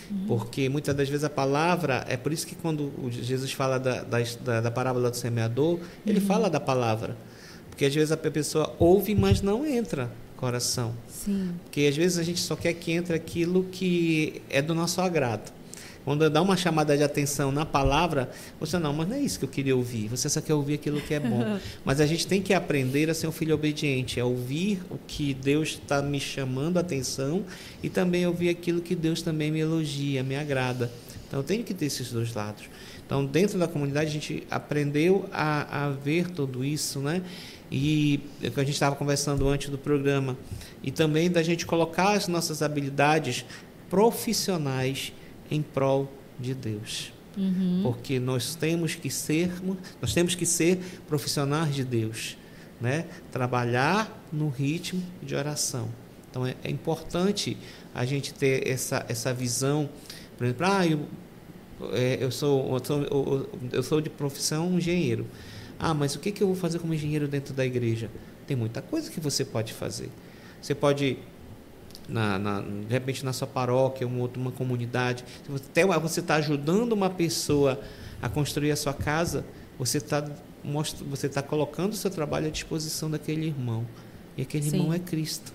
[0.09, 0.27] Uhum.
[0.29, 4.61] Porque muitas das vezes a palavra, é por isso que quando Jesus fala da, da,
[4.61, 6.27] da parábola do semeador, ele uhum.
[6.27, 7.17] fala da palavra.
[7.69, 10.95] Porque às vezes a pessoa ouve, mas não entra coração.
[11.09, 11.55] Sim.
[11.65, 15.53] Porque às vezes a gente só quer que entre aquilo que é do nosso agrado.
[16.05, 19.45] Quando dá uma chamada de atenção na palavra, você não, mas não é isso que
[19.47, 20.09] eu queria ouvir.
[20.09, 21.59] Você só quer ouvir aquilo que é bom.
[21.85, 25.33] mas a gente tem que aprender a ser um filho obediente, a ouvir o que
[25.33, 27.43] Deus está me chamando a atenção
[27.83, 30.91] e também ouvir aquilo que Deus também me elogia, me agrada.
[31.27, 32.65] Então eu tenho que ter esses dois lados.
[33.07, 37.23] Então, dentro da comunidade, a gente aprendeu a, a ver tudo isso, né?
[37.71, 40.37] E é que a gente estava conversando antes do programa.
[40.83, 43.45] E também da gente colocar as nossas habilidades
[43.91, 45.13] profissionais
[45.55, 47.13] em prol de Deus.
[47.37, 47.81] Uhum.
[47.83, 49.51] Porque nós temos que ser,
[50.01, 52.37] nós temos que ser profissionais de Deus,
[52.81, 53.07] né?
[53.33, 55.89] Trabalhar no ritmo de oração.
[56.31, 57.57] Então é, é importante
[57.95, 59.89] a gente ter essa, essa visão,
[60.37, 61.07] por exemplo, ah, eu,
[61.93, 65.27] é, eu, sou, eu, sou, eu sou de profissão engenheiro.
[65.79, 68.11] Ah, mas o que, que eu vou fazer como engenheiro dentro da igreja?
[68.47, 70.11] Tem muita coisa que você pode fazer.
[70.61, 71.19] Você pode
[72.09, 76.93] na, na, de repente na sua paróquia, uma, outra, uma comunidade, até você está ajudando
[76.93, 77.81] uma pessoa
[78.21, 79.45] a construir a sua casa,
[79.79, 80.25] você está
[81.11, 83.87] você tá colocando o seu trabalho à disposição daquele irmão.
[84.37, 84.79] E aquele Sim.
[84.79, 85.53] irmão é Cristo.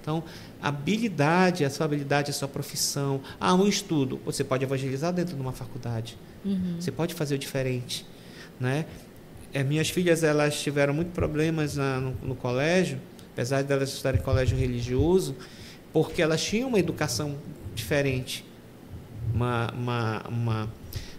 [0.00, 0.24] Então,
[0.60, 5.36] a habilidade, a sua habilidade, a sua profissão, ah, um estudo, você pode evangelizar dentro
[5.36, 6.18] de uma faculdade.
[6.44, 6.76] Uhum.
[6.80, 8.04] Você pode fazer o diferente,
[8.58, 8.84] né?
[9.54, 12.98] É, minhas filhas elas tiveram muitos problemas na, no, no, colégio,
[13.32, 15.36] apesar de elas estudarem em colégio religioso,
[15.92, 17.36] porque elas tinham uma educação
[17.74, 18.44] diferente,
[19.34, 20.72] uma, uma, uma,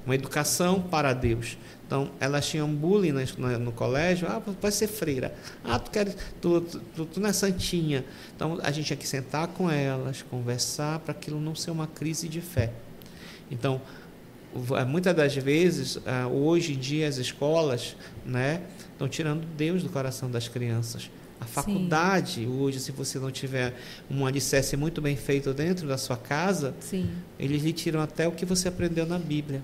[0.06, 1.58] uma educação para Deus.
[1.86, 4.28] Então, elas tinham bullying no, no colégio.
[4.28, 5.36] Ah, vai ser freira.
[5.64, 8.04] Ah, tu, quer, tu, tu, tu, não é santinha.
[8.36, 12.28] Então, a gente tinha que sentar com elas, conversar, para aquilo não ser uma crise
[12.28, 12.72] de fé.
[13.52, 13.80] Então,
[14.88, 20.32] muitas das vezes, ah, hoje em dia, as escolas né, estão tirando Deus do coração
[20.32, 21.12] das crianças.
[21.40, 22.48] A faculdade, Sim.
[22.48, 23.74] hoje, se você não tiver
[24.10, 27.10] um alicerce muito bem feito dentro da sua casa, Sim.
[27.38, 29.62] eles lhe tiram até o que você aprendeu na Bíblia.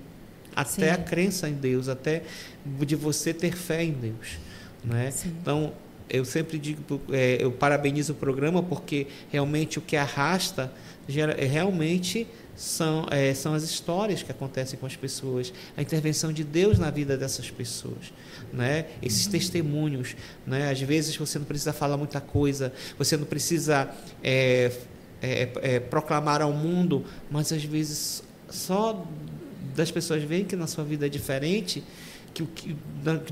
[0.54, 1.00] Até Sim.
[1.00, 2.22] a crença em Deus, até
[2.64, 4.38] de você ter fé em Deus.
[4.84, 5.12] Né?
[5.24, 5.72] Então,
[6.10, 10.72] eu sempre digo, é, eu parabenizo o programa porque realmente o que arrasta
[11.08, 16.32] gera, é realmente são, é, são as histórias que acontecem com as pessoas, a intervenção
[16.32, 18.12] de Deus na vida dessas pessoas,
[18.52, 18.86] né?
[19.02, 19.32] esses uhum.
[19.32, 20.14] testemunhos.
[20.46, 20.70] Né?
[20.70, 23.90] Às vezes você não precisa falar muita coisa, você não precisa
[24.22, 24.72] é,
[25.22, 29.06] é, é, proclamar ao mundo, mas às vezes só
[29.74, 31.82] das pessoas verem que na sua vida é diferente,
[32.34, 32.76] que que,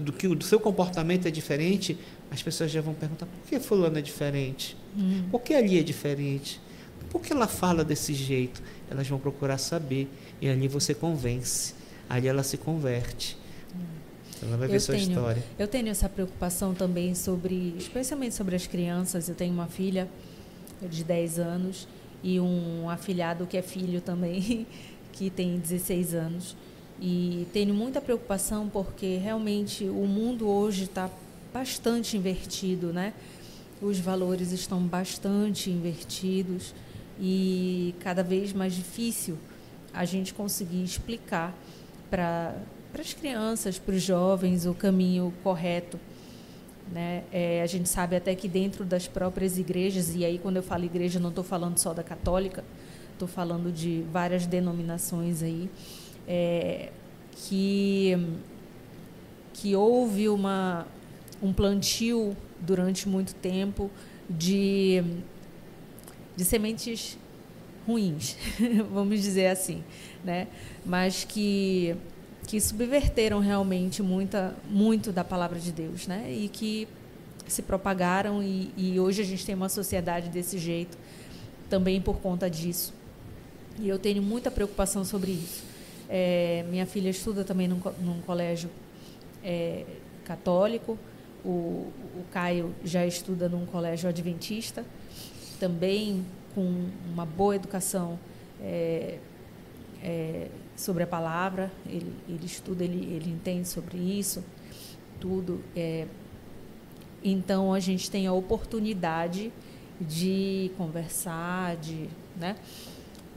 [0.00, 1.98] do que o seu comportamento é diferente,
[2.30, 4.76] as pessoas já vão perguntar por que fulano é diferente?
[4.96, 5.28] Uhum.
[5.30, 6.60] Por que ali é diferente?
[7.10, 8.62] Por que ela fala desse jeito?
[8.90, 10.08] Elas vão procurar saber.
[10.40, 11.74] E ali você convence.
[12.08, 13.36] Ali ela se converte.
[14.42, 15.42] Ela vai ver eu sua tenho, história.
[15.58, 19.28] Eu tenho essa preocupação também sobre, especialmente sobre as crianças.
[19.28, 20.08] Eu tenho uma filha
[20.82, 21.88] de 10 anos
[22.22, 24.66] e um afilhado que é filho também,
[25.12, 26.56] que tem 16 anos.
[27.00, 31.08] E tenho muita preocupação porque realmente o mundo hoje está
[31.52, 33.12] bastante invertido, né?
[33.80, 36.74] Os valores estão bastante invertidos
[37.20, 39.38] e cada vez mais difícil
[39.92, 41.54] a gente conseguir explicar
[42.10, 42.54] para
[42.98, 45.98] as crianças, para os jovens, o caminho correto.
[46.90, 47.24] Né?
[47.30, 50.84] É, a gente sabe até que dentro das próprias igrejas, e aí quando eu falo
[50.84, 52.64] igreja não estou falando só da católica,
[53.12, 55.68] estou falando de várias denominações aí,
[56.26, 56.90] é,
[57.32, 58.16] que,
[59.52, 60.86] que houve uma,
[61.42, 63.90] um plantio durante muito tempo
[64.28, 65.02] de
[66.36, 67.18] de sementes
[67.86, 68.36] ruins,
[68.92, 69.82] vamos dizer assim,
[70.24, 70.46] né?
[70.84, 71.96] Mas que
[72.46, 76.32] que subverteram realmente muita muito da palavra de Deus, né?
[76.32, 76.88] E que
[77.46, 80.96] se propagaram e, e hoje a gente tem uma sociedade desse jeito
[81.68, 82.94] também por conta disso.
[83.78, 85.64] E eu tenho muita preocupação sobre isso.
[86.08, 88.70] É, minha filha estuda também num, num colégio
[89.42, 89.84] é,
[90.24, 90.98] católico.
[91.44, 94.84] O, o Caio já estuda num colégio adventista
[95.58, 96.24] também
[96.54, 98.18] com uma boa educação
[98.60, 99.18] é,
[100.02, 104.44] é, sobre a palavra, ele, ele estuda, ele, ele entende sobre isso,
[105.20, 105.62] tudo.
[105.76, 106.06] É,
[107.22, 109.52] então a gente tem a oportunidade
[110.00, 112.56] de conversar, de, né?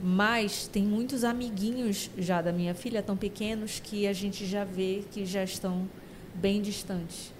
[0.00, 5.04] Mas tem muitos amiguinhos já da minha filha tão pequenos que a gente já vê
[5.10, 5.88] que já estão
[6.34, 7.32] bem distantes.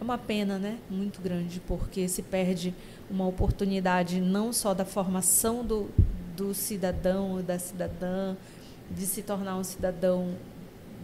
[0.00, 0.78] É uma pena, né?
[0.90, 2.74] Muito grande, porque se perde
[3.10, 5.88] uma oportunidade não só da formação do,
[6.36, 8.36] do cidadão ou da cidadã,
[8.90, 10.34] de se tornar um cidadão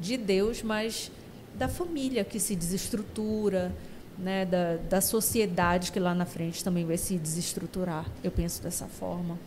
[0.00, 1.10] de Deus, mas
[1.54, 3.72] da família que se desestrutura,
[4.18, 8.06] né, da, da sociedade que lá na frente também vai se desestruturar.
[8.22, 9.38] Eu penso dessa forma.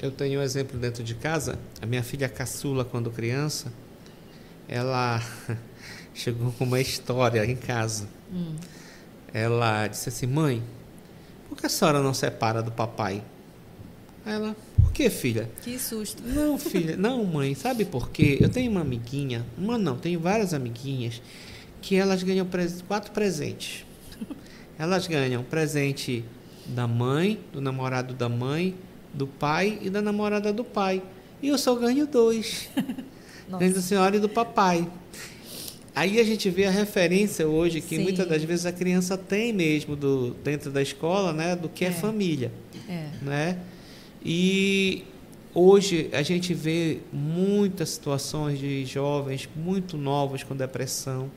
[0.00, 1.58] Eu tenho um exemplo dentro de casa.
[1.80, 3.72] A minha filha caçula, quando criança,
[4.68, 5.20] ela
[6.14, 8.08] chegou com uma história em casa.
[8.32, 8.54] Hum.
[9.32, 10.62] Ela disse assim: Mãe,
[11.48, 13.22] por que a senhora não separa do papai?
[14.24, 15.50] Aí ela, por que, filha?
[15.62, 16.22] Que susto.
[16.22, 18.38] Não, filha, não, mãe, sabe por quê?
[18.40, 21.20] Eu tenho uma amiguinha, uma não, tenho várias amiguinhas,
[21.80, 22.46] que elas ganham
[22.86, 23.84] quatro presentes.
[24.78, 26.24] Elas ganham presente
[26.66, 28.74] da mãe, do namorado da mãe,
[29.12, 31.02] do pai e da namorada do pai.
[31.42, 32.68] E eu só ganho dois.
[33.58, 34.88] ganho da senhora e do papai.
[35.94, 38.02] Aí a gente vê a referência hoje que Sim.
[38.02, 41.88] muitas das vezes a criança tem mesmo do, dentro da escola, né, do que é,
[41.88, 42.50] é família,
[42.88, 43.08] é.
[43.20, 43.58] né?
[44.24, 45.04] E
[45.54, 51.30] hoje a gente vê muitas situações de jovens muito novos com depressão,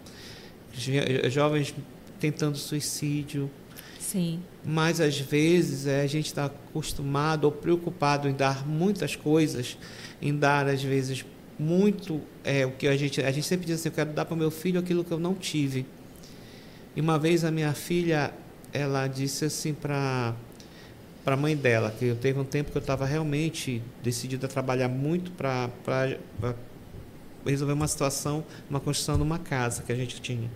[1.29, 1.75] jovens
[2.19, 3.49] tentando suicídio.
[3.99, 4.39] Sim.
[4.63, 9.77] Mas às vezes é, a gente está acostumado ou preocupado em dar muitas coisas,
[10.21, 11.25] em dar às vezes
[11.57, 14.35] muito é, o que a gente a gente sempre diz assim, eu quero dar para
[14.35, 15.85] meu filho aquilo que eu não tive.
[16.95, 18.33] E uma vez a minha filha
[18.73, 20.33] ela disse assim para
[21.23, 24.49] para a mãe dela, que eu teve um tempo que eu estava realmente decidido a
[24.49, 25.71] trabalhar muito para
[27.43, 30.47] resolver uma situação, uma construção de uma casa que a gente tinha.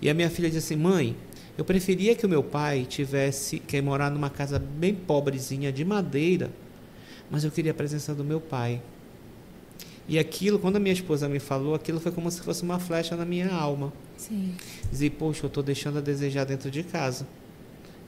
[0.00, 1.16] E a minha filha disse assim: "Mãe,
[1.58, 6.50] eu preferia que o meu pai tivesse que morar numa casa bem pobrezinha de madeira,
[7.28, 8.80] mas eu queria a presença do meu pai."
[10.10, 13.14] E aquilo, quando a minha esposa me falou, aquilo foi como se fosse uma flecha
[13.14, 13.92] na minha alma.
[14.16, 14.56] Sim.
[14.90, 17.24] Dizer, poxa, eu estou deixando a desejar dentro de casa.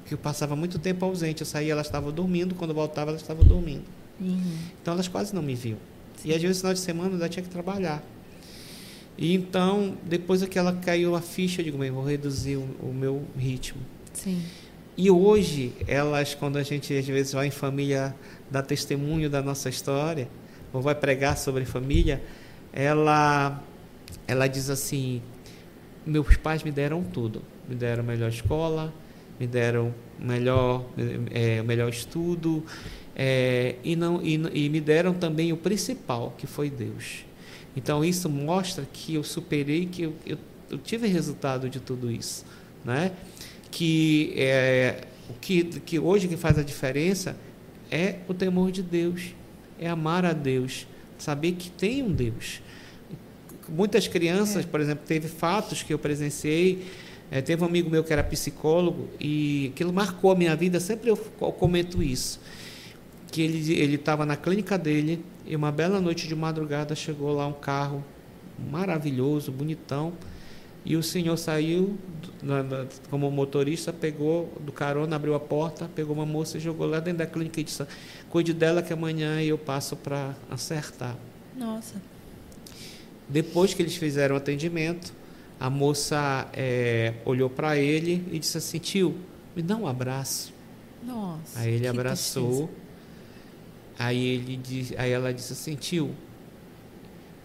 [0.04, 1.42] Que eu passava muito tempo ausente.
[1.42, 2.56] Eu saía, ela estava dormindo.
[2.56, 3.84] Quando voltava, ela estava dormindo.
[4.20, 4.56] Uhum.
[4.82, 5.78] Então, elas quase não me viam.
[6.16, 6.30] Sim.
[6.30, 8.02] E às vezes, no final de semana, ainda tinha que trabalhar.
[9.16, 12.92] E então, depois que ela caiu a ficha, eu digo, bem, vou reduzir o, o
[12.92, 13.80] meu ritmo.
[14.12, 14.42] Sim.
[14.96, 18.12] E hoje, elas, quando a gente às vezes vai em família
[18.50, 20.28] dar testemunho da nossa história,
[20.72, 22.22] ou vai pregar sobre família,
[22.72, 23.62] ela,
[24.26, 25.20] ela diz assim:
[26.06, 28.92] meus pais me deram tudo, me deram melhor escola,
[29.38, 30.84] me deram melhor,
[31.30, 32.64] é, melhor estudo,
[33.14, 37.24] é, e, não, e, e me deram também o principal, que foi Deus.
[37.76, 40.38] Então isso mostra que eu superei, que eu, eu,
[40.70, 42.44] eu tive resultado de tudo isso,
[42.84, 43.12] né?
[43.70, 47.36] Que é, o que, que hoje que faz a diferença
[47.90, 49.34] é o temor de Deus
[49.82, 50.86] é amar a Deus,
[51.18, 52.62] saber que tem um Deus.
[53.68, 54.68] Muitas crianças, é.
[54.68, 56.86] por exemplo, teve fatos que eu presenciei.
[57.30, 60.78] É, teve um amigo meu que era psicólogo e aquilo marcou a minha vida.
[60.78, 62.40] Sempre eu, comento isso.
[63.30, 67.46] Que ele ele estava na clínica dele e uma bela noite de madrugada chegou lá
[67.46, 68.04] um carro
[68.70, 70.12] maravilhoso, bonitão
[70.84, 71.96] e o senhor saiu
[72.42, 76.86] na, na, como motorista, pegou do carona, abriu a porta, pegou uma moça e jogou
[76.86, 77.86] lá dentro da clínica e disse:
[78.28, 81.16] Cuide dela que amanhã eu passo para acertar.
[81.56, 81.94] Nossa.
[83.28, 85.12] Depois que eles fizeram o atendimento,
[85.60, 89.16] a moça é, olhou para ele e disse assim: Tio,
[89.54, 90.52] me dá um abraço.
[91.04, 91.60] Nossa.
[91.60, 92.68] Aí ele abraçou.
[93.96, 94.60] Aí, ele
[94.98, 96.12] aí ela disse assim: Tio,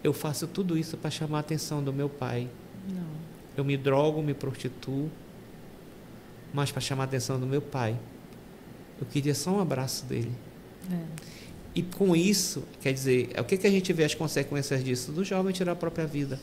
[0.02, 2.48] eu faço tudo isso para chamar a atenção do meu pai.
[3.58, 5.10] Eu me drogo, me prostituo,
[6.54, 7.98] mas para chamar a atenção do meu pai.
[9.00, 10.30] Eu queria só um abraço dele.
[10.92, 11.04] É.
[11.74, 15.10] E com isso, quer dizer, o que, que a gente vê as consequências disso?
[15.10, 16.38] Do jovem tirar a própria vida,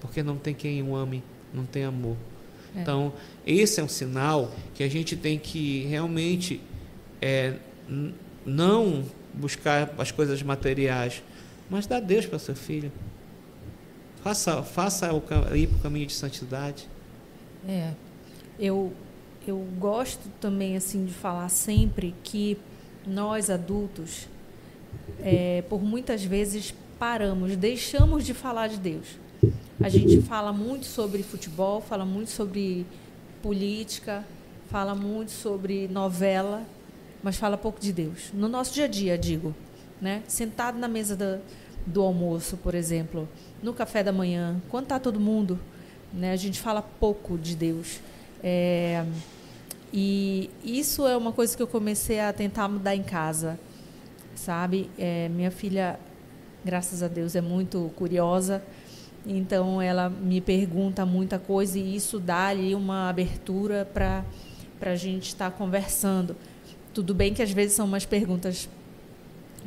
[0.00, 1.22] porque não tem quem o ame,
[1.54, 2.16] não tem amor.
[2.74, 2.82] É.
[2.82, 3.12] Então,
[3.46, 6.60] esse é um sinal que a gente tem que realmente
[7.22, 7.54] é,
[8.44, 11.22] não buscar as coisas materiais,
[11.70, 12.90] mas dar Deus para seu filho.
[14.26, 15.22] Faça, faça o,
[15.54, 16.88] ir para o caminho de santidade.
[17.68, 17.92] É.
[18.58, 18.92] Eu,
[19.46, 22.58] eu gosto também assim de falar sempre que
[23.06, 24.26] nós adultos,
[25.20, 29.06] é, por muitas vezes paramos, deixamos de falar de Deus.
[29.80, 32.84] A gente fala muito sobre futebol, fala muito sobre
[33.40, 34.24] política,
[34.68, 36.64] fala muito sobre novela,
[37.22, 38.32] mas fala pouco de Deus.
[38.34, 39.54] No nosso dia a dia, digo,
[40.00, 40.24] né?
[40.26, 41.38] Sentado na mesa da,
[41.86, 43.28] do almoço, por exemplo,
[43.62, 45.58] no café da manhã, quando está todo mundo,
[46.12, 48.00] né, a gente fala pouco de Deus.
[48.42, 49.04] É,
[49.92, 53.58] e isso é uma coisa que eu comecei a tentar mudar em casa,
[54.34, 54.90] sabe?
[54.98, 55.98] É, minha filha,
[56.64, 58.62] graças a Deus, é muito curiosa,
[59.24, 64.24] então ela me pergunta muita coisa e isso dá ali uma abertura para
[64.80, 66.36] a gente estar tá conversando.
[66.92, 68.68] Tudo bem que às vezes são umas perguntas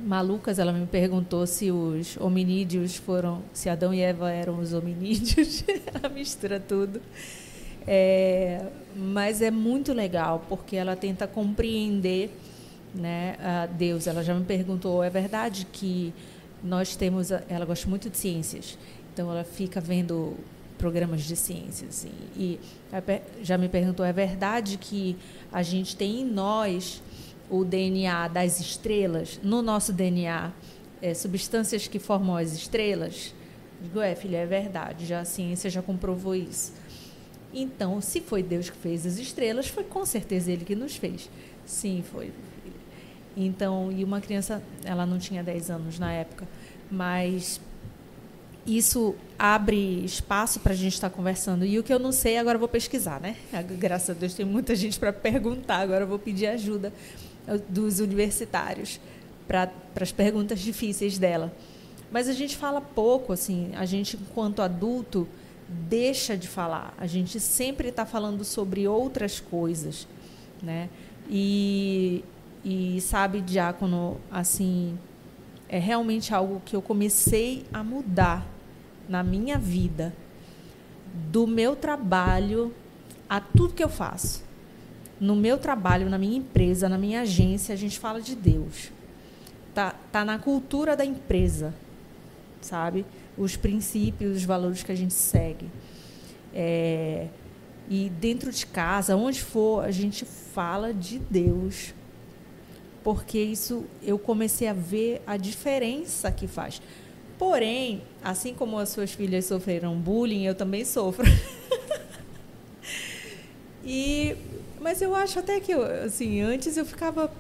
[0.04, 5.64] malucas, ela me perguntou se os hominídeos foram, se Adão e Eva eram os hominídeos.
[5.94, 7.02] ela mistura tudo.
[7.88, 12.32] É, mas é muito legal porque ela tenta compreender,
[12.94, 14.08] né, a Deus.
[14.08, 16.14] Ela já me perguntou, é verdade que
[16.64, 18.78] nós temos, ela gosta muito de ciências,
[19.14, 20.36] então ela fica vendo
[20.78, 22.10] programas de ciências e,
[22.42, 22.60] e
[23.44, 25.17] já me perguntou, é verdade que
[25.52, 27.02] a gente tem em nós
[27.50, 30.52] o DNA das estrelas, no nosso DNA,
[31.02, 33.33] é, substâncias que formam as estrelas?
[33.81, 36.73] Digo, é, filha, é verdade, já a ciência já comprovou isso.
[37.54, 41.29] Então, se foi Deus que fez as estrelas, foi com certeza Ele que nos fez.
[41.65, 42.31] Sim, foi.
[43.35, 46.47] Então, e uma criança, ela não tinha 10 anos na época,
[46.91, 47.60] mas
[48.67, 51.65] isso abre espaço para a gente estar conversando.
[51.65, 53.35] E o que eu não sei, agora eu vou pesquisar, né?
[53.79, 56.93] Graças a Deus tem muita gente para perguntar, agora eu vou pedir ajuda
[57.69, 59.00] dos universitários
[59.47, 61.52] para as perguntas difíceis dela.
[62.12, 65.27] Mas a gente fala pouco, assim, a gente, enquanto adulto,
[65.67, 66.93] deixa de falar.
[66.97, 70.08] A gente sempre está falando sobre outras coisas,
[70.62, 70.89] né?
[71.29, 72.23] E,
[72.65, 74.97] e sabe, Diácono, assim,
[75.67, 78.47] é realmente algo que eu comecei a mudar
[79.08, 80.13] na minha vida,
[81.31, 82.73] do meu trabalho
[83.27, 84.48] a tudo que eu faço
[85.20, 88.92] no meu trabalho, na minha empresa, na minha agência, a gente fala de Deus.
[89.74, 91.74] Tá, tá na cultura da empresa,
[92.62, 93.06] sabe?
[93.38, 95.67] Os princípios, os valores que a gente segue.
[96.54, 97.28] É,
[97.90, 101.94] e dentro de casa, onde for, a gente fala de Deus.
[103.04, 106.82] Porque isso eu comecei a ver a diferença que faz.
[107.38, 111.26] Porém, assim como as suas filhas sofreram bullying, eu também sofro.
[113.84, 114.36] e
[114.82, 117.32] mas eu acho até que assim, antes eu ficava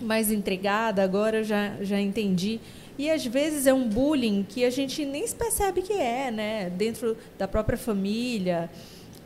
[0.00, 2.60] mais entregada, agora eu já já entendi.
[2.98, 6.70] E às vezes é um bullying que a gente nem se percebe que é, né?
[6.70, 8.70] Dentro da própria família.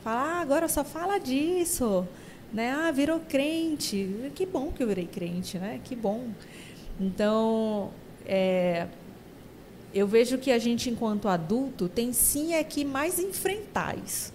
[0.02, 2.06] Fala, ah, agora só fala disso.
[2.52, 2.72] Né?
[2.72, 4.30] Ah, virou crente.
[4.34, 5.80] Que bom que eu virei crente, né?
[5.84, 6.30] Que bom.
[6.98, 7.92] Então,
[8.26, 8.88] é,
[9.94, 14.32] eu vejo que a gente, enquanto adulto, tem sim é que mais enfrentar isso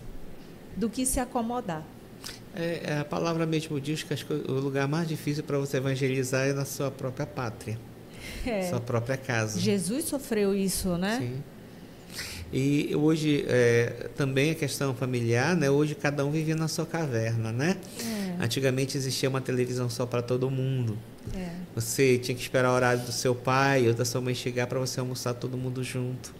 [0.77, 1.83] do que se acomodar.
[2.55, 6.63] É, a palavra mesmo diz que o lugar mais difícil para você evangelizar é na
[6.63, 7.77] sua própria pátria,
[8.45, 8.69] é.
[8.69, 9.59] sua própria casa.
[9.59, 11.17] Jesus sofreu isso, né?
[11.19, 11.43] Sim.
[12.53, 15.69] E hoje é, também a questão familiar, né?
[15.69, 17.75] Hoje cada um vive na sua caverna, né?
[17.99, 18.43] É.
[18.43, 20.97] Antigamente existia uma televisão só para todo mundo.
[21.35, 21.49] É.
[21.75, 24.79] Você tinha que esperar o horário do seu pai ou da sua mãe chegar para
[24.79, 26.33] você almoçar todo mundo junto.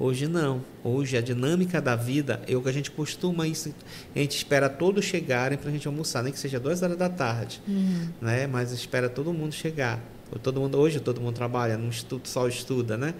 [0.00, 0.62] Hoje não.
[0.84, 3.74] Hoje a dinâmica da vida é o que a gente costuma isso.
[4.14, 7.08] A gente espera todos chegarem para a gente almoçar, nem que seja duas horas da
[7.08, 8.08] tarde, uhum.
[8.20, 8.46] né?
[8.46, 10.00] Mas espera todo mundo chegar.
[10.42, 13.12] Todo mundo hoje todo mundo trabalha, não estuda, só estuda, né?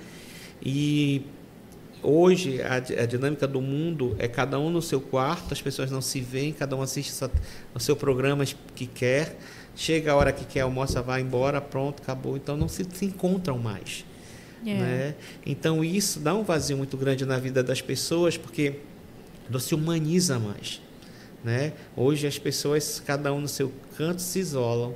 [0.63, 1.23] E
[2.01, 6.01] hoje a, a, dinâmica do mundo é cada um no seu quarto, as pessoas não
[6.01, 7.13] se veem, cada um assiste
[7.75, 8.45] o seu programa
[8.77, 9.37] que quer,
[9.75, 12.37] chega a hora que quer, almoça, vai embora, pronto, acabou.
[12.37, 14.05] Então não se, se encontram mais.
[14.65, 14.75] É.
[14.75, 15.15] Né?
[15.45, 18.81] Então isso dá um vazio muito grande na vida das pessoas, porque
[19.49, 20.81] não se humaniza mais.
[21.43, 21.73] Né?
[21.97, 24.95] Hoje as pessoas, cada um no seu canto, se isolam.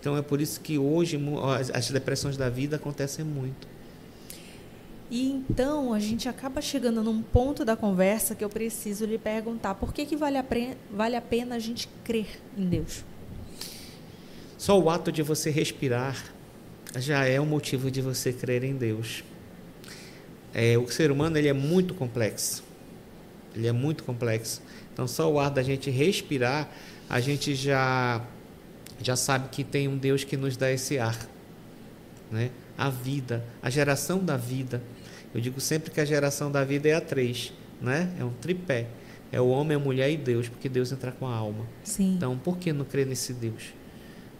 [0.00, 1.20] Então é por isso que hoje
[1.74, 3.66] as depressões da vida acontecem muito.
[5.10, 9.74] E então a gente acaba chegando num ponto da conversa que eu preciso lhe perguntar:
[9.74, 10.44] por que, que vale, a,
[10.90, 13.04] vale a pena a gente crer em Deus?
[14.58, 16.35] Só o ato de você respirar
[16.98, 19.24] já é um motivo de você crer em Deus.
[20.54, 22.64] É, o ser humano ele é muito complexo.
[23.54, 24.62] Ele é muito complexo.
[24.92, 26.70] Então, só o ar da gente respirar,
[27.08, 28.24] a gente já
[29.02, 31.18] já sabe que tem um Deus que nos dá esse ar,
[32.30, 32.50] né?
[32.78, 34.82] A vida, a geração da vida.
[35.34, 38.10] Eu digo sempre que a geração da vida é a três, né?
[38.18, 38.86] É um tripé.
[39.30, 41.66] É o homem, a mulher e Deus, porque Deus entra com a alma.
[41.84, 42.14] Sim.
[42.14, 43.74] Então, por que não crer nesse Deus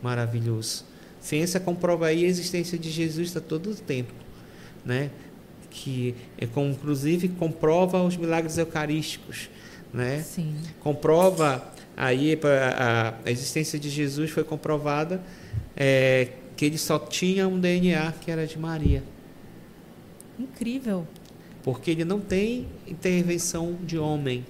[0.02, 0.85] maravilhoso?
[1.26, 4.14] Ciência comprova aí a existência de Jesus a todo o tempo,
[4.84, 5.10] né?
[5.68, 9.50] Que é, inclusive comprova os milagres eucarísticos,
[9.92, 10.22] né?
[10.22, 10.54] Sim.
[10.78, 12.38] Comprova aí
[12.76, 15.20] a, a existência de Jesus foi comprovada
[15.76, 19.02] é, que ele só tinha um DNA que era de Maria.
[20.38, 21.08] Incrível.
[21.64, 24.46] Porque ele não tem intervenção de homem.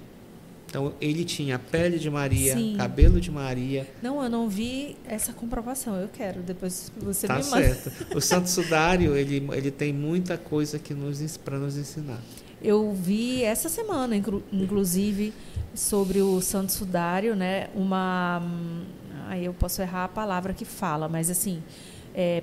[0.67, 2.75] Então ele tinha a pele de Maria, Sim.
[2.77, 3.87] cabelo de Maria.
[4.01, 5.95] Não, eu não vi essa comprovação.
[5.95, 6.41] Eu quero.
[6.41, 7.73] Depois você tá me manda.
[7.73, 8.17] certo.
[8.17, 12.19] O Santo Sudário ele ele tem muita coisa que nos para nos ensinar.
[12.61, 15.31] Eu vi essa semana, inclusive,
[15.75, 17.69] sobre o Santo Sudário, né?
[17.75, 18.41] Uma,
[19.27, 21.61] aí eu posso errar a palavra que fala, mas assim,
[22.15, 22.41] é,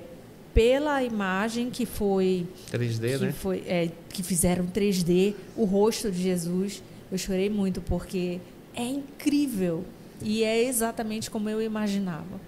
[0.53, 3.31] pela imagem que foi 3D, que né?
[3.33, 6.81] Foi, é, que fizeram 3D, o rosto de Jesus
[7.11, 8.39] eu chorei muito porque
[8.73, 9.83] é incrível
[10.21, 12.39] e é exatamente como eu imaginava.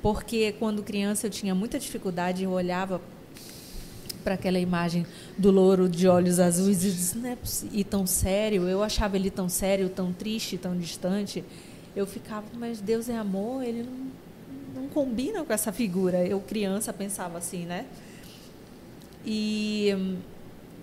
[0.00, 3.00] Porque quando criança eu tinha muita dificuldade, eu olhava
[4.24, 7.36] para aquela imagem do louro de olhos azuis e disse, não é
[7.72, 11.44] e tão sério, eu achava ele tão sério, tão triste, tão distante.
[11.94, 16.24] Eu ficava, mas Deus é amor, ele não, não combina com essa figura.
[16.24, 17.86] Eu criança pensava assim, né?
[19.24, 20.16] E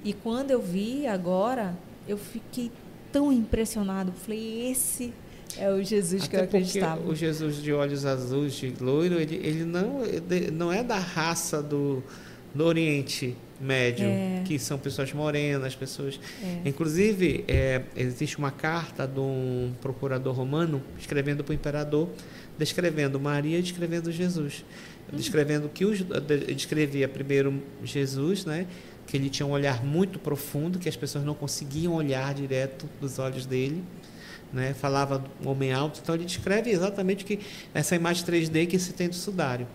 [0.03, 2.71] e quando eu vi agora, eu fiquei
[3.11, 4.11] tão impressionado.
[4.11, 5.13] Falei, esse
[5.57, 7.09] é o Jesus Até que eu acreditava.
[7.09, 10.01] O Jesus de olhos azuis, de loiro, ele, ele não,
[10.53, 12.03] não é da raça do,
[12.53, 14.43] do Oriente Médio, é.
[14.45, 16.19] que são pessoas morenas, pessoas.
[16.41, 16.69] É.
[16.69, 22.09] Inclusive, é, existe uma carta de um procurador romano escrevendo para o imperador,
[22.57, 24.63] descrevendo Maria e descrevendo Jesus.
[25.11, 25.17] Hum.
[25.17, 26.05] Descrevendo que os,
[26.55, 28.65] descrevia primeiro Jesus, né?
[29.09, 33.17] Que ele tinha um olhar muito profundo, que as pessoas não conseguiam olhar direto dos
[33.17, 33.83] olhos dele.
[34.53, 34.75] Né?
[34.75, 37.39] Falava do homem alto, então ele descreve exatamente que
[37.73, 39.67] essa imagem 3D que se tem do sudário.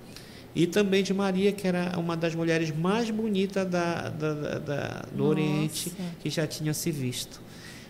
[0.55, 5.18] E também de Maria, que era uma das mulheres mais bonitas da, da, da, do
[5.18, 5.30] Nossa.
[5.30, 7.41] Oriente que já tinha se visto.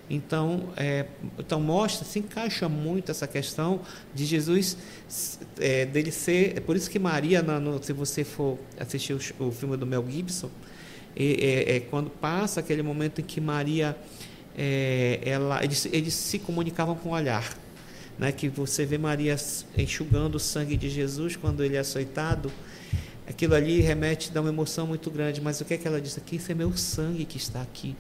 [0.09, 1.07] Então, é,
[1.39, 3.83] então mostra, se encaixa muito essa questão
[4.15, 4.79] de Jesus
[5.59, 6.57] é, dele ser.
[6.57, 10.05] É por isso que Maria, no, se você for assistir o, o filme do Mel
[10.09, 10.51] Gibson,
[11.17, 13.97] é, é, quando passa aquele momento em que Maria,
[14.57, 17.57] é, ela, eles, eles se comunicavam com o olhar,
[18.19, 18.33] né?
[18.33, 19.37] Que você vê Maria
[19.77, 22.51] enxugando o sangue de Jesus quando ele é açoitado.
[23.27, 25.41] Aquilo ali remete dá uma emoção muito grande.
[25.41, 26.37] Mas o que é que ela diz aqui?
[26.37, 27.97] Isso é meu sangue que está aqui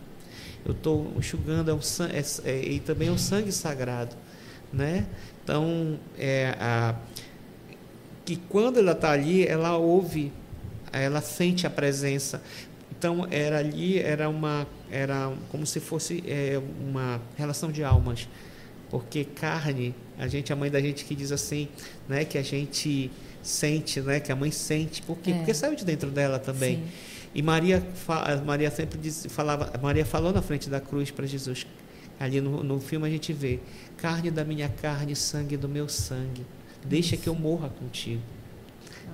[0.65, 4.17] eu estou enxugando, é um, é, é, e também é um sangue sagrado.
[4.73, 5.07] Né?
[5.43, 6.95] Então, é, a,
[8.25, 10.33] que quando ela está ali, ela ouve,
[10.91, 12.43] ela sente a presença.
[13.05, 18.27] Então, era ali, era uma, era como se fosse é, uma relação de almas.
[18.89, 21.69] Porque carne, a gente, a mãe da gente que diz assim,
[22.09, 23.11] né, que a gente
[23.43, 25.03] sente, né, que a mãe sente.
[25.03, 25.33] Por quê?
[25.33, 25.35] É.
[25.35, 26.79] Porque saiu de dentro dela também.
[26.79, 26.85] Sim.
[27.35, 27.87] E Maria,
[28.47, 31.67] Maria sempre diz, falava, Maria falou na frente da cruz para Jesus.
[32.19, 33.61] Ali no, no filme a gente vê
[33.99, 36.47] carne da minha carne, sangue do meu sangue.
[36.87, 38.23] Deixa que eu morra contigo.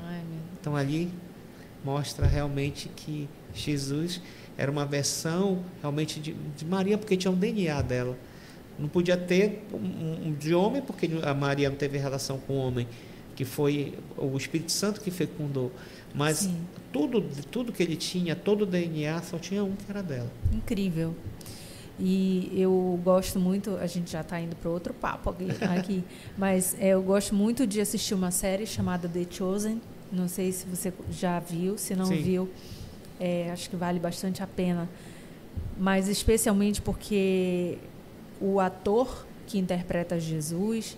[0.04, 0.22] Ai,
[0.60, 1.10] então ali
[1.84, 4.20] mostra realmente que Jesus
[4.56, 8.16] era uma versão realmente de, de Maria, porque tinha um DNA dela.
[8.78, 12.56] Não podia ter um, um, de homem, porque a Maria não teve relação com o
[12.56, 12.86] homem,
[13.34, 15.70] que foi o Espírito Santo que fecundou.
[16.14, 16.56] Mas Sim.
[16.92, 20.30] tudo, tudo que ele tinha, todo o DNA, só tinha um que era dela.
[20.52, 21.14] Incrível.
[21.98, 26.04] E eu gosto muito, a gente já está indo para outro papo aqui, aqui
[26.36, 29.80] mas é, eu gosto muito de assistir uma série chamada The Chosen.
[30.10, 32.22] Não sei se você já viu, se não Sim.
[32.22, 32.48] viu,
[33.20, 34.88] é, acho que vale bastante a pena.
[35.78, 37.78] Mas especialmente porque
[38.40, 40.96] o ator que interpreta Jesus,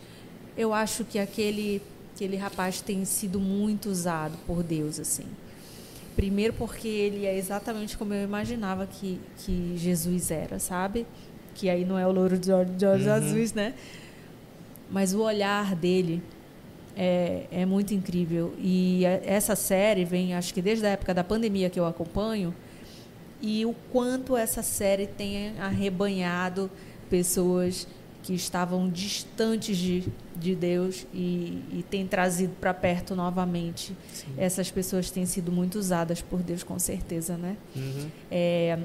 [0.56, 1.82] eu acho que aquele
[2.14, 5.26] aquele rapaz tem sido muito usado por Deus assim.
[6.14, 11.06] Primeiro porque ele é exatamente como eu imaginava que, que Jesus era, sabe?
[11.54, 13.12] Que aí não é o louro de olhos uhum.
[13.12, 13.74] azuis, né?
[14.90, 16.22] Mas o olhar dele
[16.96, 18.54] é, é muito incrível.
[18.58, 22.54] E essa série vem, acho que desde a época da pandemia que eu acompanho,
[23.40, 26.70] e o quanto essa série tem arrebanhado
[27.10, 27.86] pessoas
[28.22, 30.04] que estavam distantes de,
[30.36, 33.96] de Deus e, e tem trazido para perto novamente.
[34.12, 34.28] Sim.
[34.38, 37.56] Essas pessoas têm sido muito usadas por Deus, com certeza, né?
[37.74, 38.08] Uhum.
[38.30, 38.78] É,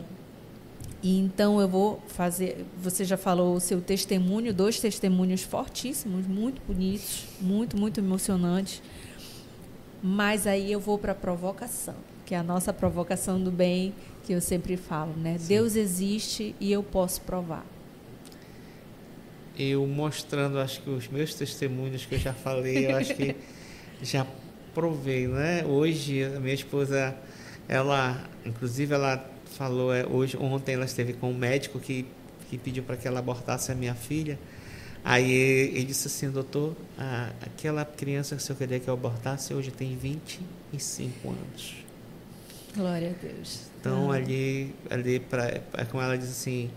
[1.02, 2.66] e então eu vou fazer.
[2.82, 8.82] Você já falou o seu testemunho, dois testemunhos fortíssimos, muito bonitos, muito, muito emocionantes.
[10.02, 11.95] Mas aí eu vou para a provocação,
[12.26, 13.93] que é a nossa provocação do bem,
[14.24, 15.38] que eu sempre falo, né?
[15.38, 15.48] Sim.
[15.48, 17.66] Deus existe e eu posso provar
[19.60, 23.36] eu mostrando, acho que os meus testemunhos que eu já falei, eu acho que
[24.04, 24.26] já
[24.74, 25.66] provei, né?
[25.66, 27.16] Hoje a minha esposa,
[27.68, 29.18] ela, inclusive ela
[29.58, 32.05] falou, é, hoje, ontem ela esteve com um médico que,
[32.49, 34.38] que pediu para que ela abortasse a minha filha.
[35.03, 39.53] Aí ele disse assim, doutor, a, aquela criança que o senhor queria que eu abortasse
[39.53, 41.76] hoje tem 25 anos.
[42.76, 43.62] Glória a Deus.
[43.80, 44.16] Então ah.
[44.16, 46.70] ali, ali pra, como ela diz assim,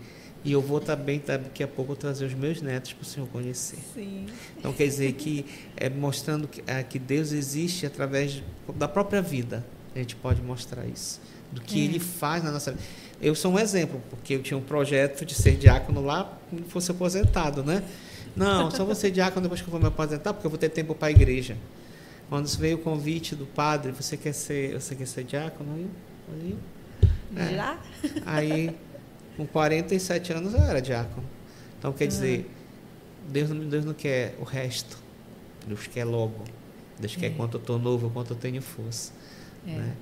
[0.43, 3.27] e eu vou também, tá, daqui a pouco, trazer os meus netos para o senhor
[3.29, 3.77] conhecer.
[3.93, 4.25] Sim.
[4.57, 5.45] Então, quer dizer que
[5.77, 8.41] é mostrando que, é, que Deus existe através
[8.75, 9.63] da própria vida.
[9.93, 11.21] A gente pode mostrar isso.
[11.51, 11.83] Do que é.
[11.85, 12.83] Ele faz na nossa vida.
[13.21, 16.89] Eu sou um exemplo, porque eu tinha um projeto de ser diácono lá quando fosse
[16.91, 17.83] aposentado, né?
[18.35, 20.69] Não, só vou ser diácono depois que eu vou me aposentar, porque eu vou ter
[20.69, 21.57] tempo para a igreja.
[22.29, 25.75] Quando veio o convite do padre, você quer ser, você quer ser diácono?
[25.75, 25.87] Aí,
[26.33, 26.57] aí,
[27.35, 27.55] é.
[27.55, 27.79] Já?
[28.25, 28.75] Aí
[29.37, 31.27] com 47 anos eu era diácono.
[31.77, 32.49] Então, quer dizer,
[33.27, 34.97] Deus, Deus não quer o resto.
[35.67, 36.43] Deus quer logo.
[36.99, 37.29] Deus quer é.
[37.31, 39.11] quanto eu estou novo, quanto eu tenho força.
[39.65, 39.71] É.
[39.71, 39.93] Né?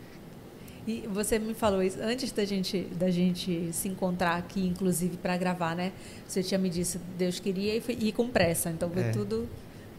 [0.90, 5.38] E você me falou isso antes da gente, da gente se encontrar aqui, inclusive, para
[5.38, 5.92] gravar, né?
[6.28, 8.72] Você tinha me dito Deus queria e foi, ir com pressa.
[8.72, 9.12] Então, foi é.
[9.12, 9.48] tudo,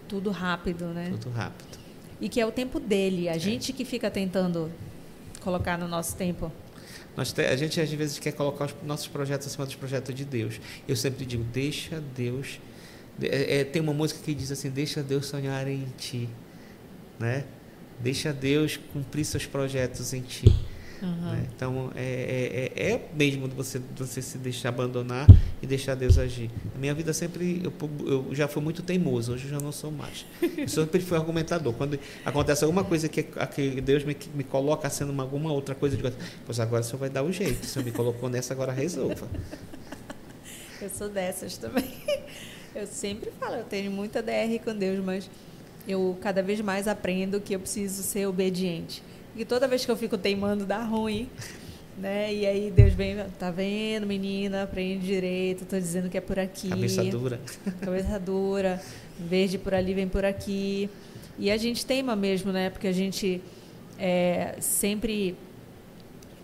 [0.08, 1.10] tudo rápido, né?
[1.12, 1.78] Tudo rápido.
[2.20, 3.28] E que é o tempo dele.
[3.28, 3.38] A é.
[3.38, 4.68] gente que fica tentando
[5.40, 6.50] colocar no nosso tempo.
[7.16, 10.24] Nós te, a gente às vezes quer colocar os nossos projetos acima dos projetos de
[10.24, 10.60] Deus.
[10.88, 12.58] Eu sempre digo, deixa Deus.
[13.22, 16.28] É, é, tem uma música que diz assim, deixa Deus sonhar em ti,
[17.16, 17.44] né?
[18.00, 20.52] Deixa Deus cumprir seus projetos em ti.
[21.02, 21.32] Uhum.
[21.32, 21.46] Né?
[21.54, 25.26] Então, é, é, é, é mesmo você, você se deixar abandonar
[25.62, 26.50] e deixar Deus agir.
[26.74, 27.72] A minha vida sempre, eu,
[28.06, 30.26] eu já fui muito teimoso, hoje eu já não sou mais.
[30.56, 31.72] Eu sempre fui argumentador.
[31.72, 35.96] Quando acontece alguma coisa que, que Deus me, me coloca sendo uma, alguma outra coisa,
[35.96, 37.62] eu digo, pois agora o senhor vai dar o jeito.
[37.62, 39.28] O senhor me colocou nessa, agora resolva.
[40.80, 41.84] Eu sou dessas também.
[42.74, 45.28] Eu sempre falo, eu tenho muita DR com Deus, mas
[45.86, 49.02] eu cada vez mais aprendo que eu preciso ser obediente.
[49.40, 51.26] E toda vez que eu fico teimando dá ruim.
[51.96, 52.30] né?
[52.30, 56.68] E aí Deus vem, tá vendo, menina, aprende direito, tô dizendo que é por aqui.
[56.68, 57.40] Cabeça dura.
[57.80, 58.82] Cabeça dura.
[59.18, 60.90] Em vez de por ali, vem por aqui.
[61.38, 62.68] E a gente teima mesmo, né?
[62.68, 63.40] Porque a gente
[63.98, 65.34] é, sempre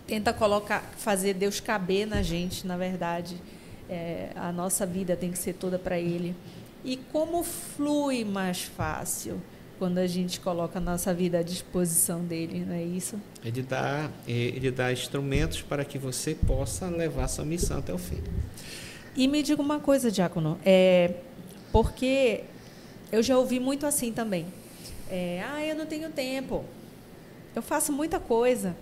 [0.07, 3.37] tenta colocar, fazer Deus caber na gente, na verdade.
[3.87, 6.35] É, a nossa vida tem que ser toda para Ele.
[6.83, 9.39] E como flui mais fácil?
[9.77, 13.19] Quando a gente coloca a nossa vida à disposição dele, não é isso?
[13.43, 18.21] Ele dá, ele dá instrumentos para que você possa levar sua missão até o fim.
[19.15, 21.15] E me diga uma coisa, Diácono, é,
[21.71, 22.43] porque
[23.11, 24.45] eu já ouvi muito assim também.
[25.09, 26.65] É, ah, eu não tenho tempo.
[27.55, 28.75] Eu faço muita coisa.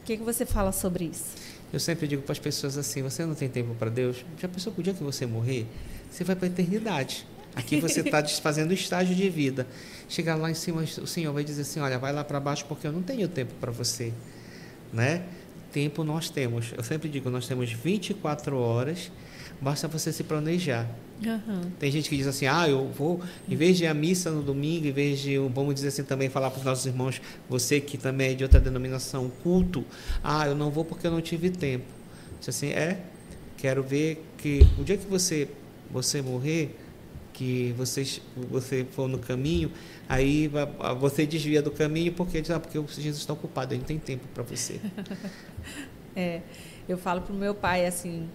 [0.00, 1.34] O que, que você fala sobre isso?
[1.72, 4.24] Eu sempre digo para as pessoas assim: você não tem tempo para Deus?
[4.38, 5.66] Já pensou que o dia que você morrer,
[6.10, 7.26] você vai para a eternidade.
[7.54, 9.66] Aqui você está desfazendo estágio de vida.
[10.08, 12.86] Chegar lá em cima, o Senhor vai dizer assim: olha, vai lá para baixo porque
[12.86, 14.12] eu não tenho tempo para você.
[14.92, 15.22] Né?
[15.72, 16.72] Tempo nós temos.
[16.76, 19.10] Eu sempre digo: nós temos 24 horas,
[19.60, 20.88] basta você se planejar.
[21.24, 21.70] Uhum.
[21.78, 24.42] Tem gente que diz assim: ah, eu vou, em vez de ir à missa no
[24.42, 27.96] domingo, em vez de, vamos dizer assim também, falar para os nossos irmãos, você que
[27.96, 29.84] também é de outra denominação, culto,
[30.22, 31.84] ah, eu não vou porque eu não tive tempo.
[32.40, 33.00] Diz assim: é,
[33.56, 35.48] quero ver que o dia que você,
[35.90, 36.76] você morrer,
[37.32, 39.72] que vocês, você for no caminho,
[40.08, 40.50] aí
[41.00, 44.26] você desvia do caminho porque diz, ah, porque Jesus está ocupado, ele não tem tempo
[44.34, 44.80] para você.
[46.14, 46.42] é,
[46.88, 48.28] eu falo para o meu pai assim,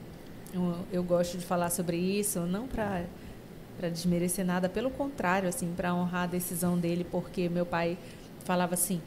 [0.53, 3.05] eu, eu, gosto de falar sobre isso, não para
[3.77, 7.95] para desmerecer nada, pelo contrário, assim, para honrar a decisão dele, porque meu pai
[8.43, 8.99] falava assim,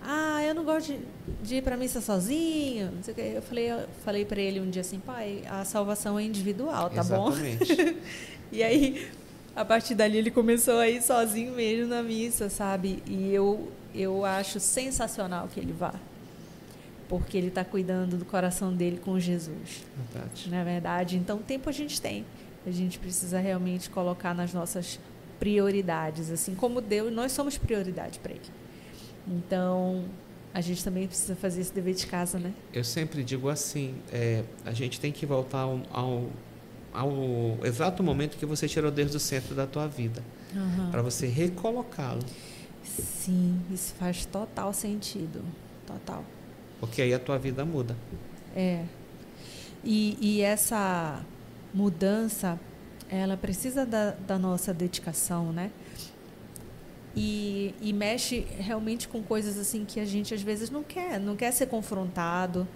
[0.00, 1.00] ah, eu não gosto de,
[1.42, 3.32] de ir para missa sozinho, não sei o quê.
[3.34, 7.00] Eu falei, eu falei para ele um dia assim, pai, a salvação é individual, tá
[7.00, 7.74] Exatamente.
[7.74, 7.92] bom?
[8.52, 9.10] e aí
[9.54, 13.02] a partir dali ele começou a ir sozinho mesmo na missa, sabe?
[13.06, 15.94] E eu, eu acho sensacional que ele vá.
[17.08, 19.84] Porque ele está cuidando do coração dele com Jesus.
[20.12, 20.50] Verdade.
[20.50, 21.16] Não é verdade?
[21.16, 22.24] Então, tempo a gente tem.
[22.66, 24.98] A gente precisa realmente colocar nas nossas
[25.38, 26.30] prioridades.
[26.30, 28.40] Assim como Deus, nós somos prioridade para Ele.
[29.28, 30.04] Então,
[30.52, 32.52] a gente também precisa fazer esse dever de casa, né?
[32.72, 36.30] Eu sempre digo assim: é, a gente tem que voltar ao, ao
[36.94, 40.22] ao exato momento que você tirou Deus do centro da tua vida,
[40.54, 40.90] uhum.
[40.90, 42.22] para você recolocá-lo.
[42.84, 45.42] Sim, isso faz total sentido,
[45.86, 46.24] total.
[46.78, 47.96] Porque aí a tua vida muda.
[48.54, 48.84] É.
[49.82, 51.24] E, e essa
[51.72, 52.58] mudança,
[53.08, 55.70] ela precisa da, da nossa dedicação, né?
[57.16, 61.36] E, e, mexe realmente com coisas assim que a gente às vezes não quer, não
[61.36, 62.66] quer ser confrontado,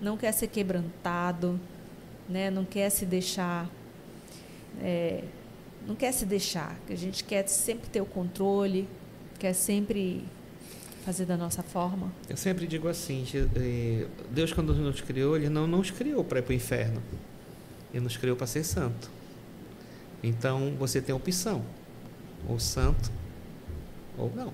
[0.00, 1.58] não quer ser quebrantado,
[2.32, 2.50] né?
[2.50, 3.70] não quer se deixar.
[4.80, 5.22] É,
[5.86, 8.88] não quer se deixar, a gente quer sempre ter o controle,
[9.38, 10.24] quer sempre
[11.04, 12.12] fazer da nossa forma.
[12.28, 13.24] Eu sempre digo assim,
[13.56, 17.02] eh, Deus quando nos criou, Ele não nos criou para ir para o inferno,
[17.92, 19.10] Ele nos criou para ser santo.
[20.22, 21.64] Então você tem opção,
[22.48, 23.10] ou santo
[24.16, 24.52] ou não.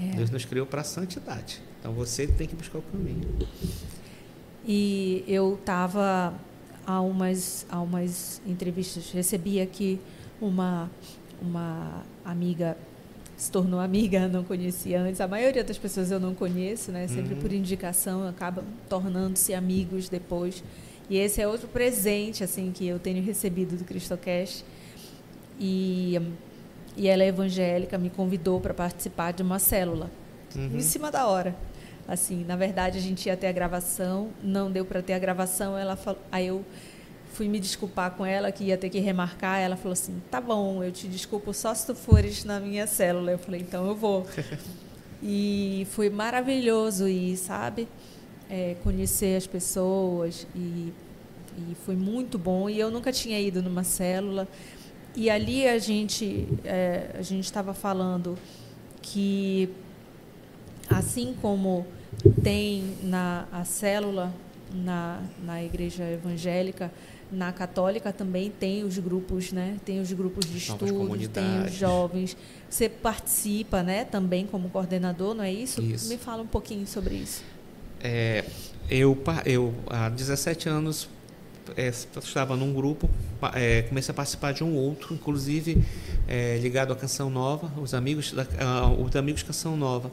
[0.00, 0.16] É.
[0.16, 1.60] Deus nos criou para a santidade.
[1.80, 3.28] Então você tem que buscar o caminho.
[4.66, 6.34] E eu estava
[6.88, 10.00] há umas, há umas entrevistas, recebi aqui
[10.40, 10.90] uma,
[11.42, 12.78] uma amiga,
[13.36, 15.20] se tornou amiga, não conhecia antes.
[15.20, 17.06] A maioria das pessoas eu não conheço, né?
[17.06, 17.40] Sempre uhum.
[17.40, 20.64] por indicação, acabam tornando-se amigos depois.
[21.10, 24.64] E esse é outro presente assim que eu tenho recebido do Cristocast.
[25.60, 26.18] E,
[26.96, 30.10] e ela é evangélica, me convidou para participar de uma célula,
[30.56, 30.78] uhum.
[30.78, 31.54] em cima da hora.
[32.08, 35.76] Assim, na verdade, a gente ia ter a gravação, não deu para ter a gravação.
[35.76, 36.64] Ela falou, aí eu
[37.34, 39.60] fui me desculpar com ela que ia ter que remarcar.
[39.60, 43.32] Ela falou assim: "Tá bom, eu te desculpo só se tu fores na minha célula".
[43.32, 44.26] Eu falei: "Então eu vou".
[45.22, 47.86] e foi maravilhoso ir, sabe?
[48.48, 50.90] É, conhecer as pessoas e,
[51.58, 52.70] e foi muito bom.
[52.70, 54.48] E eu nunca tinha ido numa célula.
[55.14, 58.38] E ali a gente é, a gente estava falando
[59.02, 59.68] que
[60.88, 61.86] assim como
[62.42, 64.32] tem na a célula
[64.72, 66.90] na, na igreja evangélica,
[67.30, 69.76] na católica também tem os grupos, né?
[69.84, 72.36] Tem os grupos de estudos, tem os jovens.
[72.68, 74.04] Você participa, né?
[74.04, 75.82] Também como coordenador, não é isso?
[75.82, 76.08] isso.
[76.08, 77.42] Me fala um pouquinho sobre isso.
[78.00, 78.44] É,
[78.88, 81.08] eu, eu há 17 anos
[81.76, 83.10] é, estava num grupo,
[83.54, 85.82] é, comecei a participar de um outro, inclusive
[86.26, 90.10] é, ligado à Canção Nova, os amigos da, uh, os amigos Canção Nova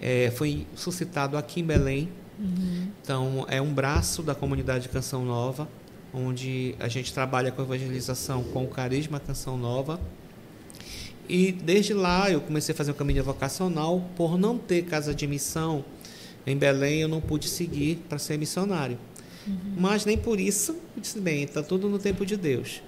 [0.00, 2.08] é, foi suscitado aqui em Belém.
[2.38, 2.88] Uhum.
[3.02, 5.68] Então, é um braço da comunidade Canção Nova,
[6.12, 10.00] onde a gente trabalha com evangelização com o Carisma Canção Nova.
[11.28, 14.08] E desde lá eu comecei a fazer um caminho vocacional.
[14.16, 15.84] Por não ter casa de missão,
[16.46, 18.98] em Belém eu não pude seguir para ser missionário.
[19.46, 19.74] Uhum.
[19.76, 22.82] Mas nem por isso eu disse, bem, está tudo no tempo de Deus.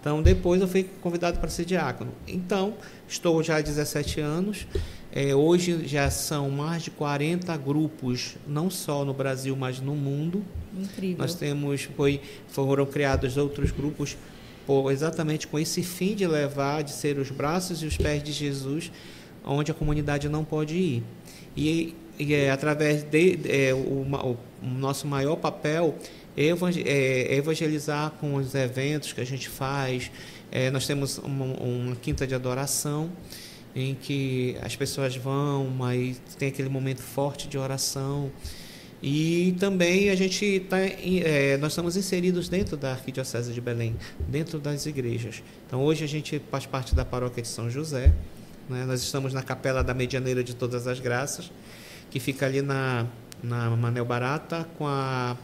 [0.00, 2.12] Então, depois eu fui convidado para ser diácono.
[2.26, 2.74] Então,
[3.06, 4.66] estou já há 17 anos.
[5.12, 10.44] É, hoje já são mais de 40 grupos, não só no Brasil, mas no mundo.
[10.76, 11.18] Incrível.
[11.18, 14.16] Nós temos, foi, foram criados outros grupos
[14.64, 18.30] por, exatamente com esse fim de levar, de ser os braços e os pés de
[18.30, 18.92] Jesus,
[19.44, 21.02] onde a comunidade não pode ir.
[21.56, 25.96] E, e é, através de, é, o, o, nosso maior papel
[26.36, 30.08] é, é evangelizar com os eventos que a gente faz.
[30.52, 33.10] É, nós temos uma, uma, quinta de adoração
[33.74, 38.30] em que as pessoas vão, mas tem aquele momento forte de oração.
[39.02, 43.96] E também a gente está, é, nós estamos inseridos dentro da Arquidiocese de Belém,
[44.28, 45.42] dentro das igrejas.
[45.66, 48.12] Então hoje a gente faz parte da paróquia de São José.
[48.68, 48.84] Né?
[48.84, 51.50] Nós estamos na capela da Medianeira de Todas as Graças,
[52.10, 53.06] que fica ali na,
[53.42, 55.36] na Manel Barata com a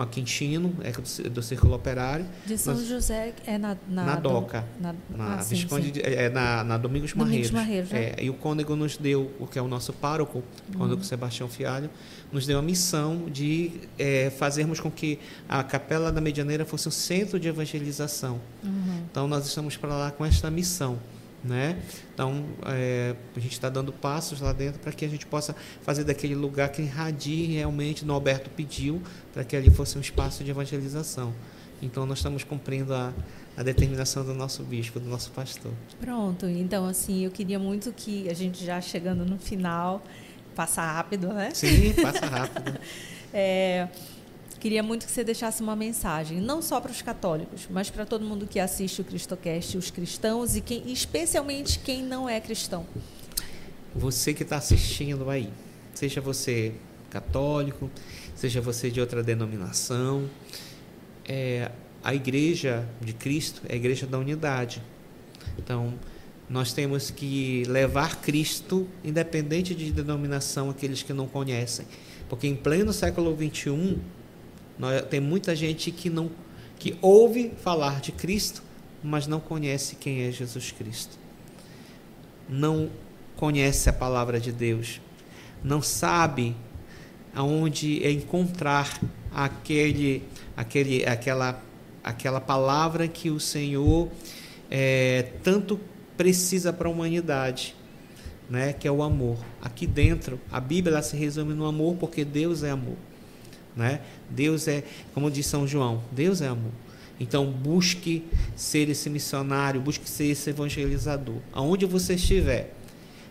[0.00, 2.26] com a Quintino, é do, do Círculo Operário.
[2.46, 4.64] De São Nós, José é na, na, na Doca.
[4.80, 6.00] Na, na, ah, Visconde, sim.
[6.02, 7.90] É, na, na Domingos, Domingos Marreiros.
[7.90, 11.00] Marreiros é, e o cônego nos deu, o que é o nosso pároco, o cônego
[11.00, 11.04] uhum.
[11.04, 11.90] Sebastião Fialho,
[12.32, 16.92] nos deu a missão de é, fazermos com que a Capela da Medianeira fosse um
[16.92, 18.40] centro de evangelização.
[18.64, 19.04] Uhum.
[19.10, 20.98] Então, nós estamos para lá com esta missão.
[21.42, 21.80] Né?
[22.12, 26.04] Então, é, a gente está dando passos lá dentro para que a gente possa fazer
[26.04, 29.00] daquele lugar que irradie realmente, no Alberto pediu,
[29.32, 31.32] para que ali fosse um espaço de evangelização.
[31.80, 33.12] Então, nós estamos cumprindo a,
[33.56, 35.72] a determinação do nosso bispo, do nosso pastor.
[35.98, 40.02] Pronto, então, assim, eu queria muito que a gente já chegando no final,
[40.54, 41.50] passa rápido, né?
[41.54, 42.78] Sim, passa rápido.
[43.32, 43.88] é,
[44.60, 48.26] Queria muito que você deixasse uma mensagem, não só para os católicos, mas para todo
[48.26, 52.86] mundo que assiste o Cristocast, os cristãos e quem, especialmente quem não é cristão.
[53.94, 55.50] Você que está assistindo aí,
[55.94, 56.74] seja você
[57.08, 57.90] católico,
[58.34, 60.28] seja você de outra denominação,
[61.26, 61.70] é,
[62.04, 64.82] a igreja de Cristo é a igreja da unidade.
[65.58, 65.94] Então,
[66.50, 71.86] nós temos que levar Cristo, independente de denominação, aqueles que não conhecem.
[72.28, 73.98] Porque em pleno século XXI,
[74.80, 76.30] nós, tem muita gente que não
[76.78, 78.62] que ouve falar de Cristo,
[79.04, 81.18] mas não conhece quem é Jesus Cristo.
[82.48, 82.88] Não
[83.36, 84.98] conhece a palavra de Deus.
[85.62, 86.56] Não sabe
[87.34, 88.98] aonde encontrar
[89.30, 90.22] aquele,
[90.56, 91.62] aquele, aquela,
[92.02, 94.08] aquela palavra que o Senhor
[94.70, 95.78] é, tanto
[96.16, 97.76] precisa para a humanidade,
[98.48, 98.72] né?
[98.72, 99.36] Que é o amor.
[99.60, 103.09] Aqui dentro, a Bíblia se resume no amor, porque Deus é amor.
[103.76, 104.00] Né?
[104.28, 106.72] Deus é, como diz São João, Deus é amor.
[107.18, 108.24] Então busque
[108.56, 111.36] ser esse missionário, busque ser esse evangelizador.
[111.52, 112.74] Aonde você estiver.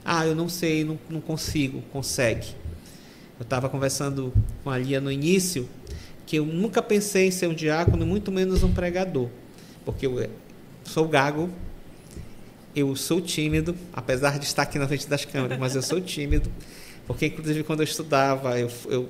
[0.06, 1.82] Ah, eu não sei, não, não consigo.
[1.92, 2.48] Consegue.
[3.40, 4.34] Eu estava conversando
[4.64, 5.68] com a Lia no início
[6.26, 9.30] que eu nunca pensei em ser um diácono, muito menos um pregador.
[9.84, 10.30] Porque eu
[10.84, 11.50] sou gago,
[12.76, 16.52] eu sou tímido, apesar de estar aqui na frente das câmeras, mas eu sou tímido.
[17.08, 19.10] Porque, inclusive, quando eu estudava, eu, eu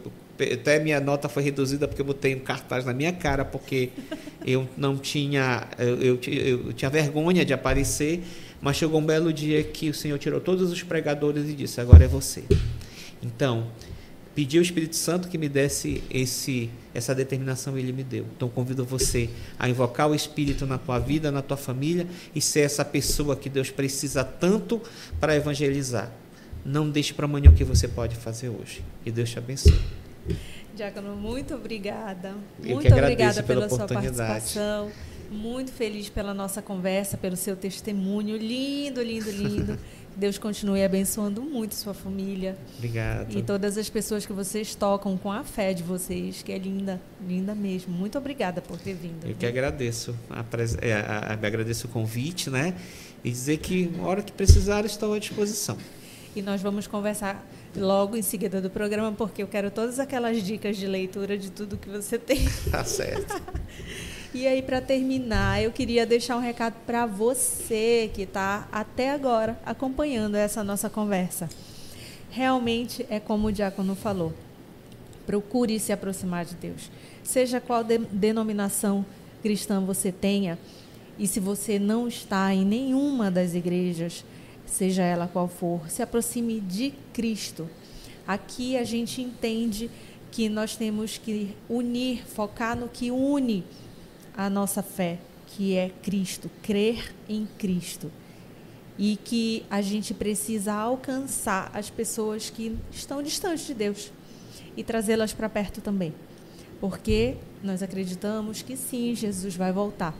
[0.54, 3.90] até minha nota foi reduzida porque eu botei um cartaz na minha cara, porque
[4.46, 8.24] eu não tinha, eu, eu, eu, tinha vergonha de aparecer,
[8.62, 12.06] mas chegou um belo dia que o Senhor tirou todos os pregadores e disse: agora
[12.06, 12.44] é você.
[13.22, 13.68] Então,
[14.40, 18.26] pedi ao Espírito Santo que me desse esse essa determinação e ele me deu.
[18.36, 22.62] Então convido você a invocar o Espírito na tua vida, na tua família e ser
[22.62, 24.82] essa pessoa que Deus precisa tanto
[25.20, 26.12] para evangelizar.
[26.64, 28.84] Não deixe para amanhã o que você pode fazer hoje.
[29.06, 29.80] E Deus te abençoe.
[30.76, 32.36] Diácono, muito obrigada.
[32.64, 34.92] Eu muito obrigada pela, pela sua participação.
[35.30, 38.38] Muito feliz pela nossa conversa, pelo seu testemunho.
[38.38, 39.78] Lindo, lindo, lindo.
[40.20, 42.58] Deus continue abençoando muito sua família.
[42.78, 43.38] Obrigado.
[43.38, 47.00] E todas as pessoas que vocês tocam com a fé de vocês, que é linda,
[47.26, 47.94] linda mesmo.
[47.94, 49.26] Muito obrigada por ter vindo.
[49.26, 50.14] Eu que agradeço.
[50.30, 50.44] A,
[50.82, 52.74] é, a, a, agradeço o convite, né?
[53.24, 55.78] E dizer que, na hora que precisar, estou à disposição.
[56.36, 60.78] E nós vamos conversar logo em seguida do programa, porque eu quero todas aquelas dicas
[60.78, 62.40] de leitura de tudo que você tem.
[62.72, 63.42] Tá certo.
[64.34, 69.60] e aí, para terminar, eu queria deixar um recado para você que está até agora
[69.66, 71.50] acompanhando essa nossa conversa.
[72.30, 74.34] Realmente é como o diácono falou.
[75.26, 76.92] Procure se aproximar de Deus.
[77.24, 79.06] Seja qual de denominação
[79.42, 80.58] cristã você tenha,
[81.18, 84.24] e se você não está em nenhuma das igrejas,
[84.70, 87.70] seja ela qual for, se aproxime de Cristo.
[88.28, 89.90] Aqui a gente entende
[90.32, 93.64] que nós temos que unir, focar no que une
[94.36, 98.12] a nossa fé, que é Cristo, crer em Cristo.
[98.98, 104.12] E que a gente precisa alcançar as pessoas que estão distantes de Deus.
[104.76, 106.14] e trazê-las para perto também.
[106.80, 110.16] Porque nós acreditamos que sim, Jesus vai voltar.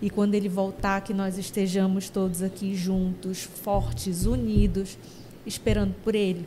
[0.00, 4.96] E quando ele voltar, que nós estejamos todos aqui juntos, fortes, unidos,
[5.44, 6.46] esperando por ele.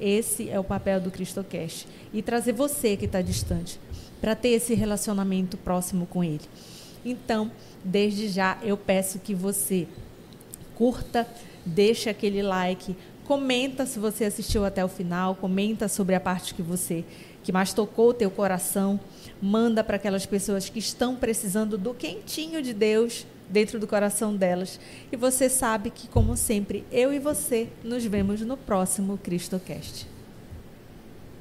[0.00, 1.86] Esse é o papel do CristoCast.
[2.12, 3.78] E trazer você que está distante,
[4.20, 6.44] para ter esse relacionamento próximo com ele.
[7.04, 7.50] Então,
[7.84, 9.86] desde já, eu peço que você
[10.74, 11.26] curta,
[11.64, 16.62] deixe aquele like, comenta se você assistiu até o final, comenta sobre a parte que
[16.62, 17.04] você
[17.42, 19.00] que mais tocou o teu coração,
[19.40, 24.78] manda para aquelas pessoas que estão precisando do quentinho de Deus dentro do coração delas.
[25.10, 30.19] E você sabe que como sempre, eu e você nos vemos no próximo CristoCast.